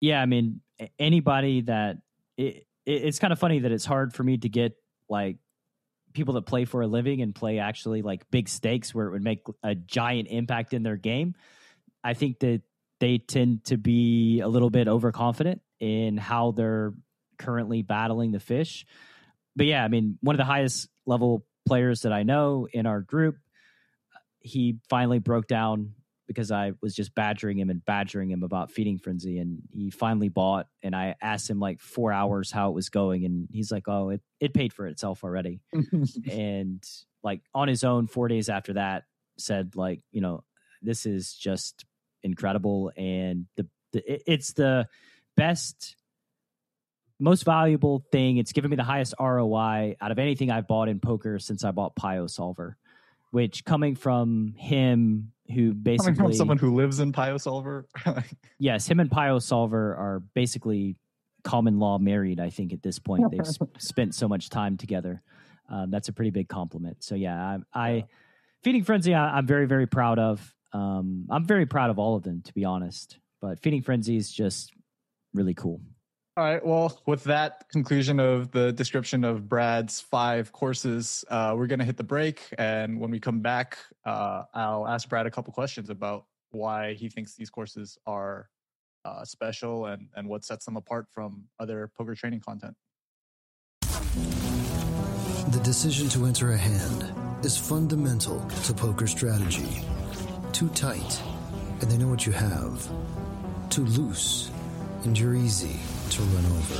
Yeah, 0.00 0.20
I 0.20 0.26
mean, 0.26 0.60
anybody 0.98 1.62
that 1.62 1.98
it, 2.36 2.66
it's 2.86 3.18
kind 3.18 3.32
of 3.32 3.38
funny 3.38 3.60
that 3.60 3.72
it's 3.72 3.84
hard 3.84 4.12
for 4.12 4.22
me 4.22 4.38
to 4.38 4.48
get 4.48 4.74
like 5.08 5.36
people 6.12 6.34
that 6.34 6.42
play 6.42 6.64
for 6.64 6.82
a 6.82 6.86
living 6.86 7.22
and 7.22 7.34
play 7.34 7.58
actually 7.58 8.02
like 8.02 8.30
big 8.30 8.48
stakes 8.48 8.94
where 8.94 9.06
it 9.06 9.10
would 9.10 9.24
make 9.24 9.40
a 9.62 9.74
giant 9.74 10.28
impact 10.28 10.72
in 10.72 10.82
their 10.82 10.96
game. 10.96 11.34
I 12.02 12.14
think 12.14 12.38
that 12.40 12.62
they 13.00 13.18
tend 13.18 13.64
to 13.64 13.76
be 13.76 14.40
a 14.40 14.48
little 14.48 14.70
bit 14.70 14.88
overconfident 14.88 15.60
in 15.80 16.16
how 16.16 16.52
they're 16.52 16.94
currently 17.38 17.82
battling 17.82 18.32
the 18.32 18.40
fish. 18.40 18.86
But 19.56 19.66
yeah, 19.66 19.84
I 19.84 19.88
mean, 19.88 20.18
one 20.20 20.34
of 20.34 20.38
the 20.38 20.44
highest 20.44 20.88
level 21.06 21.44
players 21.66 22.02
that 22.02 22.12
I 22.12 22.22
know 22.22 22.68
in 22.72 22.86
our 22.86 23.00
group, 23.00 23.36
he 24.40 24.78
finally 24.88 25.18
broke 25.18 25.46
down 25.46 25.94
because 26.26 26.50
I 26.50 26.72
was 26.80 26.94
just 26.94 27.14
badgering 27.14 27.58
him 27.58 27.70
and 27.70 27.84
badgering 27.84 28.30
him 28.30 28.42
about 28.42 28.70
feeding 28.70 28.98
frenzy, 28.98 29.38
and 29.38 29.62
he 29.72 29.90
finally 29.90 30.28
bought. 30.28 30.66
And 30.82 30.94
I 30.94 31.16
asked 31.20 31.48
him 31.48 31.60
like 31.60 31.80
four 31.80 32.12
hours 32.12 32.50
how 32.50 32.70
it 32.70 32.74
was 32.74 32.88
going, 32.88 33.24
and 33.24 33.48
he's 33.50 33.70
like, 33.70 33.88
"Oh, 33.88 34.10
it 34.10 34.20
it 34.40 34.54
paid 34.54 34.72
for 34.72 34.86
itself 34.86 35.24
already." 35.24 35.60
and 36.30 36.82
like 37.22 37.42
on 37.54 37.68
his 37.68 37.84
own, 37.84 38.06
four 38.06 38.28
days 38.28 38.48
after 38.48 38.74
that, 38.74 39.04
said 39.38 39.76
like, 39.76 40.00
you 40.12 40.20
know, 40.20 40.44
this 40.82 41.06
is 41.06 41.34
just 41.34 41.84
incredible, 42.22 42.92
and 42.96 43.46
the, 43.56 43.66
the 43.92 44.32
it's 44.32 44.52
the 44.54 44.88
best. 45.36 45.96
Most 47.20 47.44
valuable 47.44 48.04
thing. 48.10 48.38
It's 48.38 48.52
given 48.52 48.70
me 48.70 48.76
the 48.76 48.84
highest 48.84 49.14
ROI 49.20 49.96
out 50.00 50.10
of 50.10 50.18
anything 50.18 50.50
I've 50.50 50.66
bought 50.66 50.88
in 50.88 51.00
poker 51.00 51.38
since 51.38 51.64
I 51.64 51.70
bought 51.70 51.94
Pio 51.94 52.26
Solver 52.26 52.76
which 53.34 53.64
coming 53.64 53.96
from 53.96 54.54
him 54.56 55.32
who 55.52 55.74
basically 55.74 56.14
coming 56.14 56.30
from 56.30 56.36
someone 56.36 56.56
who 56.56 56.72
lives 56.72 57.00
in 57.00 57.10
PioSolver. 57.10 57.82
yes, 58.60 58.86
him 58.86 59.00
and 59.00 59.10
PioSolver 59.10 59.74
are 59.74 60.22
basically 60.34 60.94
common 61.42 61.80
law 61.80 61.98
married. 61.98 62.38
I 62.38 62.50
think 62.50 62.72
at 62.72 62.80
this 62.80 63.00
point 63.00 63.32
they've 63.32 63.44
spent 63.78 64.14
so 64.14 64.28
much 64.28 64.50
time 64.50 64.76
together. 64.76 65.20
Um, 65.68 65.90
that's 65.90 66.06
a 66.06 66.12
pretty 66.12 66.30
big 66.30 66.48
compliment. 66.48 67.02
So 67.02 67.16
yeah, 67.16 67.58
I, 67.74 67.86
I 67.86 68.04
feeding 68.62 68.84
frenzy. 68.84 69.14
I, 69.14 69.36
am 69.36 69.48
very 69.48 69.66
very 69.66 69.88
proud 69.88 70.20
of. 70.20 70.54
Um, 70.72 71.26
I'm 71.28 71.44
very 71.44 71.66
proud 71.66 71.90
of 71.90 71.98
all 71.98 72.14
of 72.14 72.22
them 72.22 72.40
to 72.42 72.54
be 72.54 72.64
honest. 72.64 73.18
But 73.40 73.58
feeding 73.58 73.82
frenzy 73.82 74.16
is 74.16 74.30
just 74.30 74.72
really 75.32 75.54
cool. 75.54 75.80
All 76.36 76.42
right. 76.42 76.66
Well, 76.66 77.00
with 77.06 77.22
that 77.24 77.68
conclusion 77.68 78.18
of 78.18 78.50
the 78.50 78.72
description 78.72 79.22
of 79.22 79.48
Brad's 79.48 80.00
five 80.00 80.50
courses, 80.50 81.24
uh, 81.30 81.54
we're 81.56 81.68
going 81.68 81.78
to 81.78 81.84
hit 81.84 81.96
the 81.96 82.02
break. 82.02 82.42
And 82.58 82.98
when 82.98 83.12
we 83.12 83.20
come 83.20 83.38
back, 83.38 83.78
uh, 84.04 84.42
I'll 84.52 84.88
ask 84.88 85.08
Brad 85.08 85.26
a 85.26 85.30
couple 85.30 85.52
questions 85.52 85.90
about 85.90 86.24
why 86.50 86.94
he 86.94 87.08
thinks 87.08 87.36
these 87.36 87.50
courses 87.50 87.98
are 88.04 88.48
uh, 89.04 89.24
special 89.24 89.86
and, 89.86 90.08
and 90.16 90.28
what 90.28 90.44
sets 90.44 90.64
them 90.64 90.76
apart 90.76 91.06
from 91.08 91.44
other 91.60 91.88
poker 91.96 92.16
training 92.16 92.40
content. 92.40 92.74
The 93.82 95.60
decision 95.62 96.08
to 96.08 96.26
enter 96.26 96.50
a 96.50 96.56
hand 96.56 97.14
is 97.44 97.56
fundamental 97.56 98.44
to 98.64 98.74
poker 98.74 99.06
strategy. 99.06 99.82
Too 100.50 100.68
tight, 100.70 101.22
and 101.80 101.88
they 101.88 101.96
know 101.96 102.08
what 102.08 102.26
you 102.26 102.32
have. 102.32 102.88
Too 103.70 103.84
loose, 103.84 104.50
and 105.04 105.16
you're 105.16 105.36
easy 105.36 105.78
to 106.14 106.22
run 106.22 106.46
over. 106.46 106.74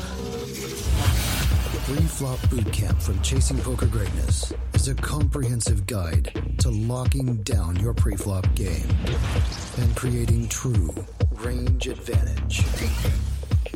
Pre-flop 1.87 2.39
bootcamp 2.51 3.03
from 3.03 3.21
Chasing 3.21 3.59
Poker 3.59 3.87
Greatness 3.87 4.53
is 4.75 4.87
a 4.87 4.95
comprehensive 4.95 5.87
guide 5.87 6.31
to 6.59 6.71
locking 6.71 7.43
down 7.43 7.75
your 7.81 7.95
pre-flop 7.95 8.47
game 8.55 8.87
and 9.79 9.97
creating 9.97 10.47
true 10.49 10.95
range 11.33 11.89
advantage. 11.89 12.63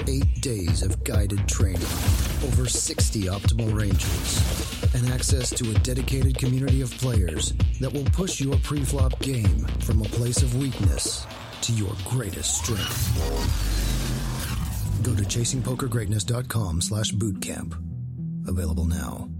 Eight 0.07 0.41
days 0.41 0.83
of 0.83 1.03
guided 1.03 1.49
training, 1.49 1.83
over 2.45 2.69
60 2.69 3.23
optimal 3.23 3.75
ranges, 3.75 4.95
and 4.95 5.13
access 5.13 5.51
to 5.51 5.69
a 5.73 5.75
dedicated 5.81 6.39
community 6.39 6.83
of 6.83 6.93
players 6.93 7.53
that 7.81 7.93
will 7.93 8.05
push 8.13 8.41
your 8.41 8.57
pre-flop 8.59 9.19
game 9.19 9.67
from 9.81 10.03
a 10.03 10.09
place 10.11 10.41
of 10.41 10.57
weakness 10.57 11.27
to 11.63 11.73
your 11.73 11.91
greatest 12.05 12.59
strength. 12.59 13.68
Go 15.09 15.15
to 15.15 15.23
chasingpokergreatness.com 15.23 16.83
slash 16.83 17.13
bootcamp. 17.13 17.73
Available 18.47 18.85
now. 18.85 19.31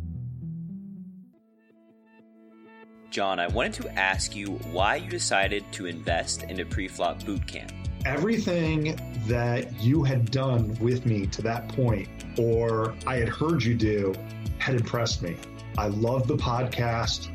John, 3.11 3.39
I 3.39 3.49
wanted 3.49 3.83
to 3.83 3.93
ask 3.99 4.35
you 4.35 4.53
why 4.73 4.97
you 4.97 5.11
decided 5.11 5.71
to 5.73 5.85
invest 5.85 6.45
in 6.45 6.61
a 6.61 6.65
pre-flop 6.65 7.23
bootcamp. 7.23 7.71
Everything 8.07 8.99
that 9.27 9.79
you 9.79 10.03
had 10.03 10.31
done 10.31 10.75
with 10.81 11.05
me 11.05 11.27
to 11.27 11.43
that 11.43 11.69
point, 11.69 12.09
or 12.39 12.95
I 13.07 13.17
had 13.17 13.29
heard 13.29 13.63
you 13.63 13.75
do, 13.75 14.15
had 14.57 14.75
impressed 14.75 15.23
me. 15.23 15.37
I 15.77 15.89
love 15.89 16.27
the 16.27 16.39
podcast. 16.39 17.29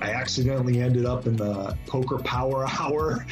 I 0.00 0.12
accidentally 0.12 0.80
ended 0.80 1.04
up 1.04 1.26
in 1.26 1.36
the 1.36 1.76
Poker 1.86 2.16
Power 2.16 2.66
Hour 2.80 3.26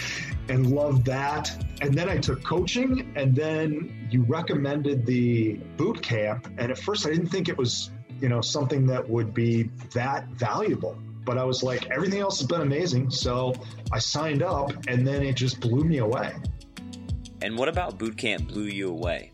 and 0.50 0.66
loved 0.66 1.06
that. 1.06 1.63
And 1.84 1.92
then 1.92 2.08
I 2.08 2.16
took 2.16 2.42
coaching, 2.42 3.12
and 3.14 3.36
then 3.36 4.08
you 4.10 4.22
recommended 4.22 5.04
the 5.04 5.58
boot 5.76 6.00
camp. 6.00 6.48
And 6.56 6.72
at 6.72 6.78
first, 6.78 7.06
I 7.06 7.10
didn't 7.10 7.28
think 7.28 7.50
it 7.50 7.58
was, 7.58 7.90
you 8.22 8.30
know, 8.30 8.40
something 8.40 8.86
that 8.86 9.06
would 9.06 9.34
be 9.34 9.64
that 9.92 10.26
valuable. 10.28 10.96
But 11.26 11.36
I 11.36 11.44
was 11.44 11.62
like, 11.62 11.90
everything 11.90 12.20
else 12.20 12.38
has 12.38 12.48
been 12.48 12.62
amazing. 12.62 13.10
So 13.10 13.52
I 13.92 13.98
signed 13.98 14.42
up, 14.42 14.72
and 14.88 15.06
then 15.06 15.22
it 15.22 15.34
just 15.34 15.60
blew 15.60 15.84
me 15.84 15.98
away. 15.98 16.32
And 17.42 17.58
what 17.58 17.68
about 17.68 17.98
boot 17.98 18.16
camp 18.16 18.48
blew 18.48 18.64
you 18.64 18.88
away? 18.88 19.30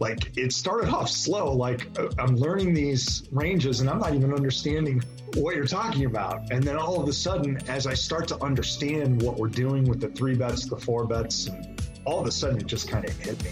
Like 0.00 0.36
it 0.36 0.52
started 0.52 0.92
off 0.92 1.08
slow. 1.08 1.52
Like 1.52 1.86
uh, 1.96 2.08
I'm 2.18 2.34
learning 2.34 2.74
these 2.74 3.28
ranges, 3.30 3.78
and 3.78 3.88
I'm 3.88 4.00
not 4.00 4.12
even 4.16 4.34
understanding 4.34 5.04
what 5.36 5.56
you're 5.56 5.66
talking 5.66 6.04
about. 6.04 6.50
And 6.50 6.62
then 6.62 6.76
all 6.76 7.00
of 7.00 7.08
a 7.08 7.12
sudden, 7.12 7.58
as 7.68 7.86
I 7.86 7.94
start 7.94 8.28
to 8.28 8.42
understand 8.42 9.22
what 9.22 9.36
we're 9.36 9.48
doing 9.48 9.84
with 9.84 10.00
the 10.00 10.08
three 10.08 10.34
bets, 10.34 10.66
the 10.66 10.76
four 10.76 11.06
bets, 11.06 11.46
and 11.46 11.80
all 12.04 12.20
of 12.20 12.26
a 12.26 12.32
sudden 12.32 12.58
it 12.58 12.66
just 12.66 12.88
kind 12.88 13.04
of 13.04 13.16
hit 13.18 13.42
me. 13.44 13.50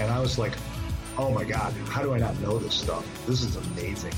And 0.00 0.10
I 0.10 0.20
was 0.20 0.38
like, 0.38 0.52
oh 1.16 1.30
my 1.30 1.44
God, 1.44 1.72
how 1.88 2.02
do 2.02 2.14
I 2.14 2.18
not 2.18 2.38
know 2.40 2.58
this 2.58 2.74
stuff? 2.74 3.04
This 3.26 3.42
is 3.42 3.56
amazing. 3.56 4.12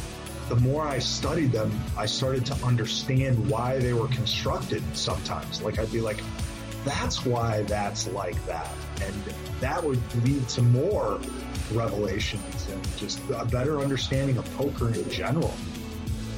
The 0.49 0.57
more 0.57 0.83
I 0.83 0.99
studied 0.99 1.53
them, 1.53 1.73
I 1.97 2.07
started 2.07 2.45
to 2.47 2.55
understand 2.65 3.49
why 3.49 3.79
they 3.79 3.93
were 3.93 4.09
constructed 4.09 4.83
sometimes. 4.97 5.63
Like 5.63 5.79
I'd 5.79 5.93
be 5.93 6.01
like, 6.01 6.21
that's 6.85 7.25
why 7.25 7.63
that's 7.63 8.09
like 8.09 8.45
that. 8.47 8.71
And 9.03 9.15
that 9.61 9.83
would 9.83 10.01
lead 10.25 10.49
to 10.51 10.63
more 10.63 11.21
revelations 11.73 12.67
and 12.71 12.97
just 12.97 13.21
a 13.31 13.45
better 13.45 13.79
understanding 13.79 14.39
of 14.39 14.57
poker 14.57 14.89
in 14.89 15.09
general. 15.11 15.55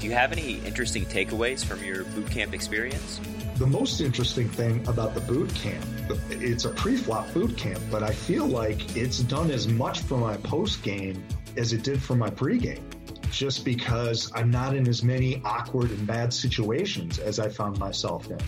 Do 0.02 0.08
you 0.08 0.14
have 0.14 0.32
any 0.32 0.54
interesting 0.66 1.04
takeaways 1.04 1.64
from 1.64 1.84
your 1.84 2.02
boot 2.02 2.28
camp 2.28 2.54
experience? 2.54 3.20
The 3.54 3.68
most 3.68 4.00
interesting 4.00 4.48
thing 4.48 4.84
about 4.88 5.14
the 5.14 5.20
boot 5.20 5.54
camp, 5.54 5.84
it's 6.28 6.64
a 6.64 6.70
pre-flop 6.70 7.32
boot 7.32 7.56
camp, 7.56 7.78
but 7.88 8.02
I 8.02 8.10
feel 8.10 8.44
like 8.44 8.96
it's 8.96 9.20
done 9.20 9.52
as 9.52 9.68
much 9.68 10.00
for 10.00 10.18
my 10.18 10.36
post 10.38 10.82
game 10.82 11.22
as 11.56 11.72
it 11.72 11.84
did 11.84 12.02
for 12.02 12.16
my 12.16 12.30
pre-game. 12.30 12.84
Just 13.30 13.64
because 13.64 14.28
I'm 14.34 14.50
not 14.50 14.74
in 14.74 14.88
as 14.88 15.04
many 15.04 15.40
awkward 15.44 15.92
and 15.92 16.04
bad 16.04 16.32
situations 16.32 17.20
as 17.20 17.38
I 17.38 17.48
found 17.48 17.78
myself 17.78 18.28
in. 18.28 18.40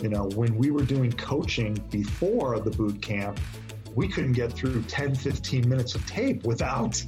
You 0.00 0.08
know, 0.08 0.30
when 0.30 0.56
we 0.56 0.70
were 0.70 0.82
doing 0.82 1.12
coaching 1.12 1.74
before 1.90 2.58
the 2.58 2.70
boot 2.70 3.02
camp, 3.02 3.38
we 3.94 4.08
couldn't 4.08 4.32
get 4.32 4.54
through 4.54 4.80
10, 4.84 5.14
15 5.14 5.68
minutes 5.68 5.94
of 5.94 6.06
tape 6.06 6.44
without 6.44 7.04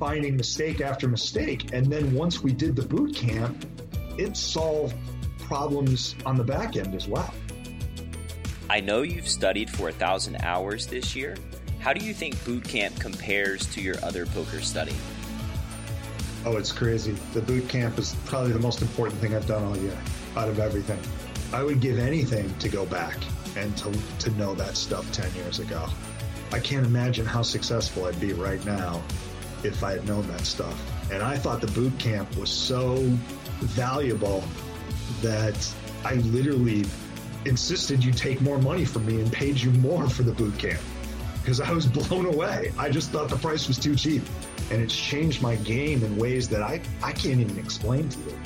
finding 0.00 0.34
mistake 0.34 0.80
after 0.80 1.06
mistake. 1.06 1.74
And 1.74 1.86
then 1.86 2.12
once 2.14 2.42
we 2.42 2.52
did 2.52 2.74
the 2.74 2.82
boot 2.82 3.14
camp, 3.14 3.66
it 4.16 4.34
solved 4.34 4.96
problems 5.38 6.16
on 6.24 6.36
the 6.36 6.42
back 6.42 6.76
end 6.76 6.94
as 6.94 7.06
well. 7.06 7.32
I 8.70 8.80
know 8.80 9.02
you've 9.02 9.28
studied 9.28 9.68
for 9.68 9.90
a 9.90 9.92
thousand 9.92 10.36
hours 10.36 10.86
this 10.86 11.14
year. 11.14 11.36
How 11.80 11.92
do 11.92 12.04
you 12.04 12.14
think 12.14 12.42
boot 12.44 12.64
camp 12.64 12.98
compares 12.98 13.66
to 13.74 13.82
your 13.82 13.96
other 14.02 14.24
poker 14.26 14.62
study? 14.62 14.94
Oh, 16.46 16.56
it's 16.56 16.72
crazy. 16.72 17.12
The 17.34 17.42
boot 17.42 17.68
camp 17.68 17.98
is 17.98 18.16
probably 18.24 18.52
the 18.52 18.58
most 18.58 18.80
important 18.80 19.20
thing 19.20 19.34
I've 19.34 19.46
done 19.46 19.62
all 19.64 19.76
year 19.76 19.96
out 20.34 20.48
of 20.48 20.58
everything. 20.58 20.98
I 21.52 21.62
would 21.62 21.80
give 21.80 21.98
anything 21.98 22.56
to 22.58 22.68
go 22.70 22.86
back 22.86 23.18
and 23.56 23.76
to, 23.76 23.92
to 24.20 24.30
know 24.38 24.54
that 24.54 24.76
stuff 24.76 25.10
10 25.12 25.34
years 25.34 25.58
ago. 25.58 25.86
I 26.52 26.58
can't 26.58 26.86
imagine 26.86 27.26
how 27.26 27.42
successful 27.42 28.06
I'd 28.06 28.18
be 28.18 28.32
right 28.32 28.64
now 28.64 29.02
if 29.64 29.82
I 29.82 29.92
had 29.92 30.06
known 30.06 30.26
that 30.28 30.46
stuff. 30.46 30.78
And 31.12 31.22
I 31.22 31.36
thought 31.36 31.60
the 31.60 31.68
boot 31.68 31.98
camp 31.98 32.36
was 32.36 32.50
so 32.50 32.96
valuable 33.60 34.44
that 35.22 35.74
I 36.04 36.14
literally 36.14 36.84
insisted 37.44 38.04
you 38.04 38.12
take 38.12 38.40
more 38.40 38.58
money 38.58 38.84
from 38.84 39.06
me 39.06 39.20
and 39.20 39.32
paid 39.32 39.58
you 39.58 39.70
more 39.72 40.08
for 40.08 40.22
the 40.22 40.32
boot 40.32 40.58
camp 40.58 40.80
because 41.40 41.60
I 41.60 41.72
was 41.72 41.86
blown 42.08 42.26
away. 42.26 42.72
I 42.78 42.90
just 42.90 43.10
thought 43.10 43.28
the 43.28 43.36
price 43.36 43.68
was 43.68 43.78
too 43.78 43.96
cheap. 43.96 44.22
And 44.70 44.80
it's 44.80 44.96
changed 44.96 45.42
my 45.42 45.56
game 45.56 46.04
in 46.04 46.16
ways 46.16 46.48
that 46.50 46.62
I, 46.62 46.80
I 47.02 47.12
can't 47.12 47.40
even 47.40 47.58
explain 47.58 48.08
to 48.08 48.18
you. 48.20 48.38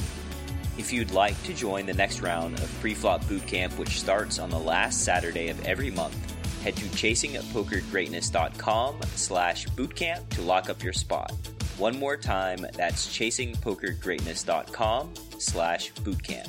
If 0.79 0.93
you'd 0.93 1.11
like 1.13 1.41
to 1.45 1.55
join 1.55 1.87
the 1.87 1.95
next 1.95 2.21
round 2.21 2.55
of 2.55 2.69
Preflop 2.83 3.25
Bootcamp, 3.25 3.77
which 3.79 4.01
starts 4.01 4.39
on 4.39 4.51
the 4.51 4.59
last 4.59 5.05
Saturday 5.05 5.49
of 5.49 5.65
every 5.65 5.91
month, 5.91 6.34
head 6.65 6.75
to 6.77 6.87
chasingpokergreatness.com 6.87 9.01
slash 9.17 9.67
bootcamp 9.69 10.27
to 10.31 10.41
lock 10.41 10.71
up 10.71 10.83
your 10.83 10.95
spot. 10.95 11.31
One 11.77 11.99
more 11.99 12.17
time, 12.17 12.67
that's 12.73 13.07
chasingpokergreatness.com 13.07 15.13
slash 15.39 15.93
bootcamp. 15.93 16.49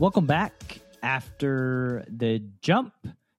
Welcome 0.00 0.26
back 0.26 0.80
after 1.00 2.04
the 2.08 2.42
jump. 2.60 2.92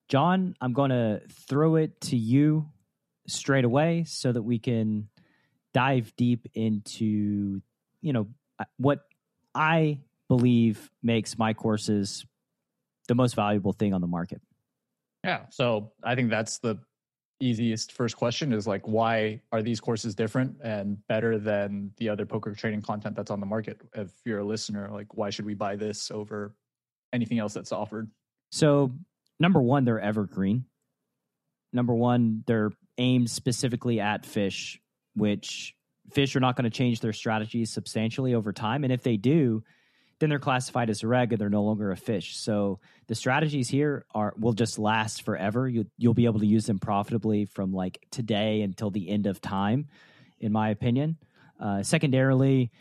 John, 0.08 0.56
I'm 0.62 0.72
going 0.72 0.92
to 0.92 1.22
throw 1.30 1.75
it 1.75 2.00
to 2.01 2.15
you 2.15 2.70
straight 3.27 3.65
away 3.65 4.06
so 4.08 4.32
that 4.32 4.44
we 4.44 4.60
can 4.60 5.10
dive 5.74 6.13
deep 6.15 6.48
into, 6.54 7.62
you 8.00 8.13
know, 8.13 8.27
uh, 8.58 8.63
what 8.77 9.01
I 9.55 10.00
believe 10.27 10.91
makes 11.01 11.38
my 11.38 11.53
courses 11.53 12.25
the 13.07 13.15
most 13.15 13.35
valuable 13.35 13.74
thing 13.74 13.93
on 13.93 14.01
the 14.01 14.07
market. 14.07 14.41
Yeah. 15.24 15.45
So 15.50 15.91
I 16.03 16.15
think 16.15 16.29
that's 16.29 16.59
the 16.59 16.77
easiest 17.39 17.91
first 17.91 18.15
question 18.15 18.53
is 18.53 18.67
like, 18.67 18.88
why 18.88 19.41
are 19.51 19.62
these 19.62 19.79
courses 19.79 20.15
different 20.15 20.57
and 20.63 20.97
better 21.07 21.38
than 21.38 21.91
the 21.97 22.09
other 22.09 22.25
poker 22.25 22.53
training 22.53 22.81
content 22.81 23.15
that's 23.15 23.31
on 23.31 23.39
the 23.39 23.45
market? 23.45 23.81
If 23.93 24.12
you're 24.25 24.39
a 24.39 24.45
listener, 24.45 24.89
like, 24.91 25.15
why 25.15 25.29
should 25.29 25.45
we 25.45 25.53
buy 25.53 25.75
this 25.75 26.12
over 26.12 26.55
anything 27.13 27.39
else 27.39 27.53
that's 27.53 27.71
offered? 27.71 28.09
So, 28.51 28.91
number 29.39 29.62
one, 29.62 29.85
they're 29.85 30.00
evergreen. 30.00 30.65
Number 31.74 31.93
one, 31.93 32.43
they're 32.47 32.71
aimed 32.97 33.29
specifically 33.29 34.00
at 34.00 34.25
fish, 34.25 34.79
which 35.15 35.75
fish 36.12 36.35
are 36.35 36.39
not 36.39 36.55
going 36.55 36.69
to 36.69 36.75
change 36.75 37.00
their 37.00 37.13
strategies 37.13 37.71
substantially 37.71 38.33
over 38.33 38.53
time. 38.53 38.83
And 38.83 38.93
if 38.93 39.03
they 39.03 39.17
do, 39.17 39.63
then 40.19 40.29
they're 40.29 40.39
classified 40.39 40.89
as 40.89 41.03
a 41.03 41.07
reg 41.07 41.33
and 41.33 41.41
they're 41.41 41.50
no 41.50 41.63
longer 41.63 41.91
a 41.91 41.97
fish. 41.97 42.38
So 42.38 42.79
the 43.07 43.15
strategies 43.15 43.67
here 43.67 44.05
are 44.13 44.33
will 44.38 44.53
just 44.53 44.79
last 44.79 45.24
forever. 45.24 45.67
You 45.67 45.88
you'll 45.97 46.13
be 46.13 46.25
able 46.25 46.39
to 46.39 46.45
use 46.45 46.65
them 46.65 46.79
profitably 46.79 47.45
from 47.45 47.74
like 47.74 48.05
today 48.12 48.62
until 48.62 48.91
the 48.91 49.09
end 49.09 49.27
of 49.27 49.41
time, 49.41 49.88
in 50.39 50.51
my 50.51 50.69
opinion. 50.69 51.17
Uh, 51.59 51.83
secondarily, 51.83 52.71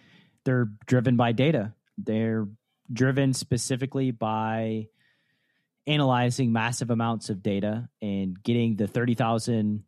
they're 0.45 0.69
driven 0.87 1.17
by 1.17 1.33
data. 1.33 1.75
They're 1.99 2.47
driven 2.93 3.33
specifically 3.33 4.11
by 4.11 4.89
analyzing 5.87 6.53
massive 6.53 6.91
amounts 6.91 7.31
of 7.31 7.43
data 7.43 7.89
and 8.01 8.43
getting 8.43 8.77
the 8.77 8.87
30,000 8.87 9.85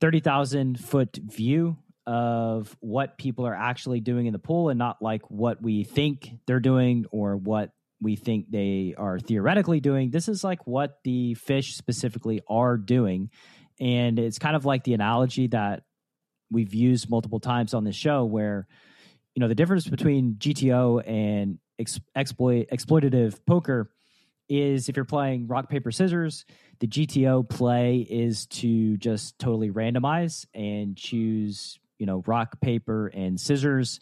30,000 0.00 0.78
foot 0.78 1.16
view 1.16 1.76
of 2.08 2.74
what 2.80 3.18
people 3.18 3.46
are 3.46 3.54
actually 3.54 4.00
doing 4.00 4.24
in 4.24 4.32
the 4.32 4.38
pool 4.38 4.70
and 4.70 4.78
not 4.78 5.02
like 5.02 5.30
what 5.30 5.60
we 5.60 5.84
think 5.84 6.30
they're 6.46 6.58
doing 6.58 7.04
or 7.10 7.36
what 7.36 7.70
we 8.00 8.16
think 8.16 8.50
they 8.50 8.94
are 8.96 9.18
theoretically 9.18 9.78
doing. 9.78 10.10
This 10.10 10.26
is 10.26 10.42
like 10.42 10.66
what 10.66 11.00
the 11.04 11.34
fish 11.34 11.76
specifically 11.76 12.40
are 12.48 12.78
doing. 12.78 13.28
And 13.78 14.18
it's 14.18 14.38
kind 14.38 14.56
of 14.56 14.64
like 14.64 14.84
the 14.84 14.94
analogy 14.94 15.48
that 15.48 15.82
we've 16.50 16.72
used 16.72 17.10
multiple 17.10 17.40
times 17.40 17.74
on 17.74 17.84
this 17.84 17.94
show 17.94 18.24
where, 18.24 18.66
you 19.34 19.40
know, 19.40 19.48
the 19.48 19.54
difference 19.54 19.86
between 19.86 20.36
GTO 20.36 21.06
and 21.06 21.58
ex- 21.78 22.00
exploit 22.16 22.68
exploitative 22.72 23.38
poker 23.46 23.90
is 24.48 24.88
if 24.88 24.96
you're 24.96 25.04
playing 25.04 25.46
rock 25.46 25.68
paper 25.68 25.90
scissors 25.90 26.46
the 26.80 26.86
gto 26.86 27.46
play 27.46 27.98
is 27.98 28.46
to 28.46 28.96
just 28.96 29.38
totally 29.38 29.70
randomize 29.70 30.46
and 30.54 30.96
choose 30.96 31.78
you 31.98 32.06
know 32.06 32.22
rock 32.26 32.60
paper 32.60 33.08
and 33.08 33.38
scissors. 33.38 34.00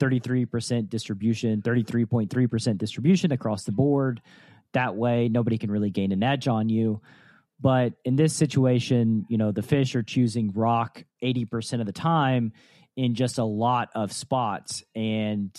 33% 0.00 0.88
distribution 0.88 1.62
33.3% 1.62 2.78
distribution 2.78 3.30
across 3.30 3.62
the 3.62 3.72
board. 3.72 4.20
That 4.72 4.96
way 4.96 5.28
nobody 5.28 5.56
can 5.56 5.70
really 5.70 5.90
gain 5.90 6.10
an 6.10 6.22
edge 6.22 6.48
on 6.48 6.68
you. 6.68 7.00
But 7.60 7.92
in 8.04 8.16
this 8.16 8.34
situation 8.34 9.24
you 9.28 9.38
know 9.38 9.52
the 9.52 9.62
fish 9.62 9.94
are 9.94 10.02
choosing 10.02 10.50
rock 10.52 11.04
80% 11.22 11.80
of 11.80 11.86
the 11.86 11.92
time 11.92 12.52
in 12.96 13.14
just 13.14 13.38
a 13.38 13.44
lot 13.44 13.90
of 13.94 14.12
spots. 14.12 14.82
And 14.94 15.50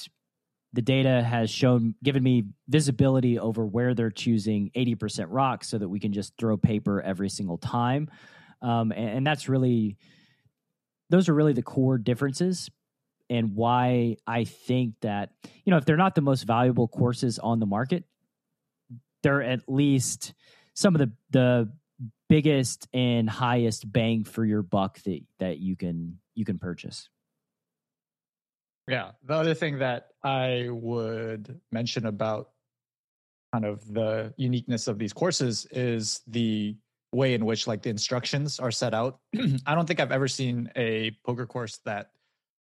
the 0.74 0.82
data 0.82 1.24
has 1.24 1.50
shown 1.50 1.96
given 2.04 2.22
me 2.22 2.44
visibility 2.68 3.40
over 3.40 3.66
where 3.66 3.94
they're 3.94 4.12
choosing 4.12 4.72
80% 4.76 5.28
rock 5.30 5.64
so 5.64 5.78
that 5.78 5.88
we 5.88 6.00
can 6.00 6.12
just 6.12 6.34
throw 6.38 6.58
paper 6.58 7.02
every 7.02 7.30
single 7.30 7.58
time. 7.58 8.10
Um, 8.62 8.92
and, 8.92 9.10
and, 9.10 9.28
that's 9.28 9.48
really 9.48 9.98
those 11.10 11.30
are 11.30 11.34
really 11.34 11.54
the 11.54 11.62
core 11.62 11.98
differences 11.98 12.70
and 13.30 13.56
why 13.56 14.16
i 14.28 14.44
think 14.44 14.94
that 15.02 15.32
you 15.64 15.72
know 15.72 15.78
if 15.78 15.86
they're 15.86 15.98
not 15.98 16.16
the 16.16 16.22
most 16.22 16.44
valuable 16.44 16.88
courses 16.88 17.40
on 17.40 17.60
the 17.60 17.66
market 17.66 18.04
they're 19.24 19.42
at 19.42 19.62
least 19.68 20.34
some 20.76 20.96
of 20.96 21.00
the 21.00 21.12
the 21.32 21.72
biggest 22.28 22.88
and 22.94 23.30
highest 23.30 23.92
bang 23.92 24.24
for 24.24 24.44
your 24.46 24.62
buck 24.62 25.02
that 25.04 25.22
that 25.40 25.60
you 25.60 25.76
can 25.76 26.20
you 26.34 26.46
can 26.46 26.58
purchase 26.58 27.10
yeah. 28.88 29.12
The 29.24 29.34
other 29.34 29.54
thing 29.54 29.80
that 29.80 30.10
I 30.24 30.68
would 30.70 31.60
mention 31.72 32.06
about 32.06 32.52
kind 33.52 33.66
of 33.66 33.86
the 33.92 34.34
uniqueness 34.38 34.88
of 34.88 35.00
these 35.00 35.14
courses 35.14 35.66
is 35.72 36.22
the 36.28 36.76
way 37.16 37.34
in 37.34 37.46
which 37.46 37.68
like 37.68 37.82
the 37.82 37.90
instructions 37.90 38.60
are 38.60 38.72
set 38.72 38.94
out. 38.94 39.20
I 39.66 39.76
don't 39.76 39.88
think 39.88 40.00
I've 40.00 40.12
ever 40.12 40.28
seen 40.28 40.72
a 40.76 41.12
poker 41.26 41.46
course 41.46 41.80
that 41.86 42.12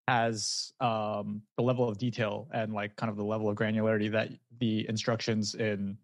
has 0.09 0.73
um, 0.81 1.43
the 1.57 1.63
level 1.63 1.89
of 1.89 1.97
detail 1.97 2.49
and 2.53 2.73
like 2.73 2.97
kind 2.97 3.11
of 3.11 3.17
the 3.17 3.25
level 3.25 3.49
of 3.49 3.57
granularity 3.57 4.11
that 4.11 4.29
the 4.59 4.89
instructions 4.89 5.55
in, 5.55 5.97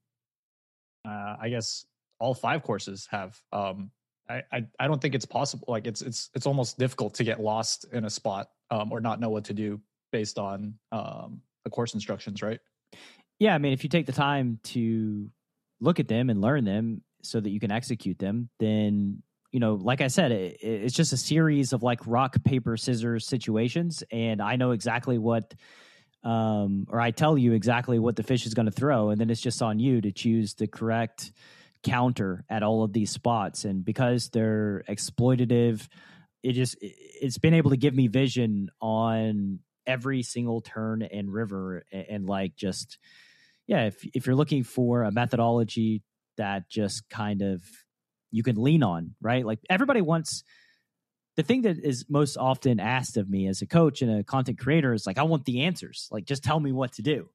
uh, 1.06 1.36
I 1.40 1.48
guess, 1.48 1.86
all 2.18 2.34
five 2.34 2.62
courses 2.62 3.08
have. 3.10 3.38
Um, 3.52 3.90
I, 4.28 4.42
I, 4.52 4.66
I 4.80 4.86
don't 4.86 5.00
think 5.00 5.14
it's 5.14 5.26
possible. 5.26 5.66
Like 5.68 5.86
it's 5.86 6.02
it's 6.02 6.30
it's 6.34 6.46
almost 6.46 6.78
difficult 6.78 7.14
to 7.14 7.24
get 7.24 7.40
lost 7.40 7.86
in 7.92 8.04
a 8.04 8.10
spot 8.10 8.50
um, 8.70 8.92
or 8.92 9.00
not 9.00 9.20
know 9.20 9.28
what 9.28 9.44
to 9.44 9.54
do 9.54 9.80
based 10.12 10.38
on 10.38 10.74
um, 10.92 11.40
the 11.64 11.70
course 11.70 11.94
instructions, 11.94 12.42
right? 12.42 12.60
Yeah, 13.38 13.54
I 13.54 13.58
mean, 13.58 13.72
if 13.72 13.84
you 13.84 13.90
take 13.90 14.06
the 14.06 14.12
time 14.12 14.58
to 14.64 15.30
look 15.80 16.00
at 16.00 16.08
them 16.08 16.30
and 16.30 16.40
learn 16.40 16.64
them 16.64 17.02
so 17.26 17.40
that 17.40 17.50
you 17.50 17.60
can 17.60 17.70
execute 17.70 18.18
them, 18.18 18.48
then 18.58 19.22
you 19.52 19.60
know, 19.60 19.74
like 19.74 20.00
I 20.00 20.08
said, 20.08 20.32
it, 20.32 20.58
it's 20.60 20.94
just 20.94 21.12
a 21.12 21.16
series 21.16 21.72
of 21.72 21.82
like 21.82 22.00
rock 22.06 22.36
paper 22.44 22.76
scissors 22.76 23.26
situations, 23.26 24.02
and 24.10 24.42
I 24.42 24.56
know 24.56 24.72
exactly 24.72 25.18
what, 25.18 25.54
um, 26.24 26.86
or 26.90 27.00
I 27.00 27.10
tell 27.10 27.38
you 27.38 27.52
exactly 27.52 27.98
what 27.98 28.16
the 28.16 28.22
fish 28.22 28.46
is 28.46 28.54
going 28.54 28.66
to 28.66 28.72
throw, 28.72 29.10
and 29.10 29.20
then 29.20 29.30
it's 29.30 29.40
just 29.40 29.62
on 29.62 29.78
you 29.78 30.00
to 30.00 30.12
choose 30.12 30.54
the 30.54 30.66
correct 30.66 31.32
counter 31.82 32.44
at 32.50 32.62
all 32.62 32.82
of 32.82 32.92
these 32.92 33.10
spots, 33.10 33.64
and 33.64 33.84
because 33.84 34.28
they're 34.30 34.82
exploitative 34.88 35.86
it 36.46 36.52
just 36.52 36.76
it's 36.80 37.38
been 37.38 37.54
able 37.54 37.70
to 37.70 37.76
give 37.76 37.94
me 37.94 38.06
vision 38.06 38.70
on 38.80 39.58
every 39.84 40.22
single 40.22 40.60
turn 40.60 41.02
and 41.02 41.32
river 41.32 41.84
and, 41.90 42.06
and 42.08 42.26
like 42.26 42.54
just 42.54 42.98
yeah 43.66 43.86
if 43.86 44.04
if 44.14 44.26
you're 44.26 44.36
looking 44.36 44.62
for 44.62 45.02
a 45.02 45.10
methodology 45.10 46.02
that 46.36 46.68
just 46.68 47.08
kind 47.08 47.42
of 47.42 47.62
you 48.30 48.42
can 48.42 48.56
lean 48.56 48.82
on 48.82 49.14
right? 49.20 49.44
Like 49.46 49.60
everybody 49.70 50.00
wants 50.00 50.44
the 51.36 51.42
thing 51.42 51.62
that 51.62 51.78
is 51.78 52.06
most 52.08 52.36
often 52.36 52.80
asked 52.80 53.16
of 53.16 53.28
me 53.28 53.46
as 53.46 53.60
a 53.60 53.66
coach 53.66 54.00
and 54.00 54.20
a 54.20 54.24
content 54.24 54.58
creator 54.58 54.94
is 54.94 55.06
like 55.06 55.18
i 55.18 55.22
want 55.22 55.44
the 55.44 55.62
answers. 55.62 56.08
Like 56.10 56.24
just 56.24 56.42
tell 56.42 56.60
me 56.60 56.72
what 56.72 56.92
to 56.94 57.02
do. 57.02 57.28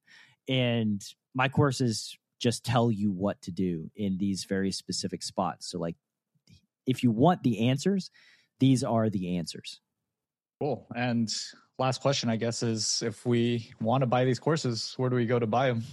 And 0.48 1.02
my 1.34 1.50
courses 1.50 2.18
just 2.40 2.66
tell 2.66 2.92
you 2.92 3.12
what 3.12 3.42
to 3.44 3.52
do 3.52 3.92
in 3.96 4.18
these 4.18 4.46
very 4.46 4.72
specific 4.72 5.22
spots. 5.22 5.70
So 5.70 5.80
like 5.80 5.96
if 6.88 7.04
you 7.04 7.12
want 7.12 7.44
the 7.44 7.70
answers 7.70 8.10
these 8.62 8.84
are 8.84 9.10
the 9.10 9.38
answers. 9.38 9.82
Cool. 10.62 10.86
And 10.96 11.28
last 11.80 12.00
question, 12.00 12.30
I 12.30 12.36
guess, 12.38 12.62
is 12.62 13.02
if 13.04 13.26
we 13.26 13.72
want 13.82 14.04
to 14.04 14.06
buy 14.06 14.24
these 14.24 14.40
courses, 14.40 14.94
where 14.98 15.10
do 15.10 15.16
we 15.16 15.26
go 15.26 15.40
to 15.40 15.48
buy 15.48 15.68
them? 15.68 15.84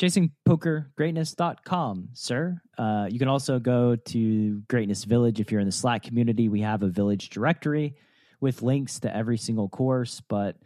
chasingpokergreatness.com, 0.00 2.08
sir. 2.14 2.60
Uh, 2.78 3.06
you 3.10 3.18
can 3.18 3.28
also 3.28 3.58
go 3.58 3.96
to 3.96 4.62
Greatness 4.68 5.04
Village 5.04 5.40
if 5.40 5.52
you're 5.52 5.60
in 5.60 5.66
the 5.66 5.72
Slack 5.72 6.02
community. 6.02 6.48
We 6.48 6.62
have 6.62 6.82
a 6.82 6.88
village 6.88 7.28
directory 7.28 7.96
with 8.40 8.62
links 8.62 9.00
to 9.00 9.14
every 9.14 9.36
single 9.36 9.68
course. 9.68 10.22
But, 10.26 10.56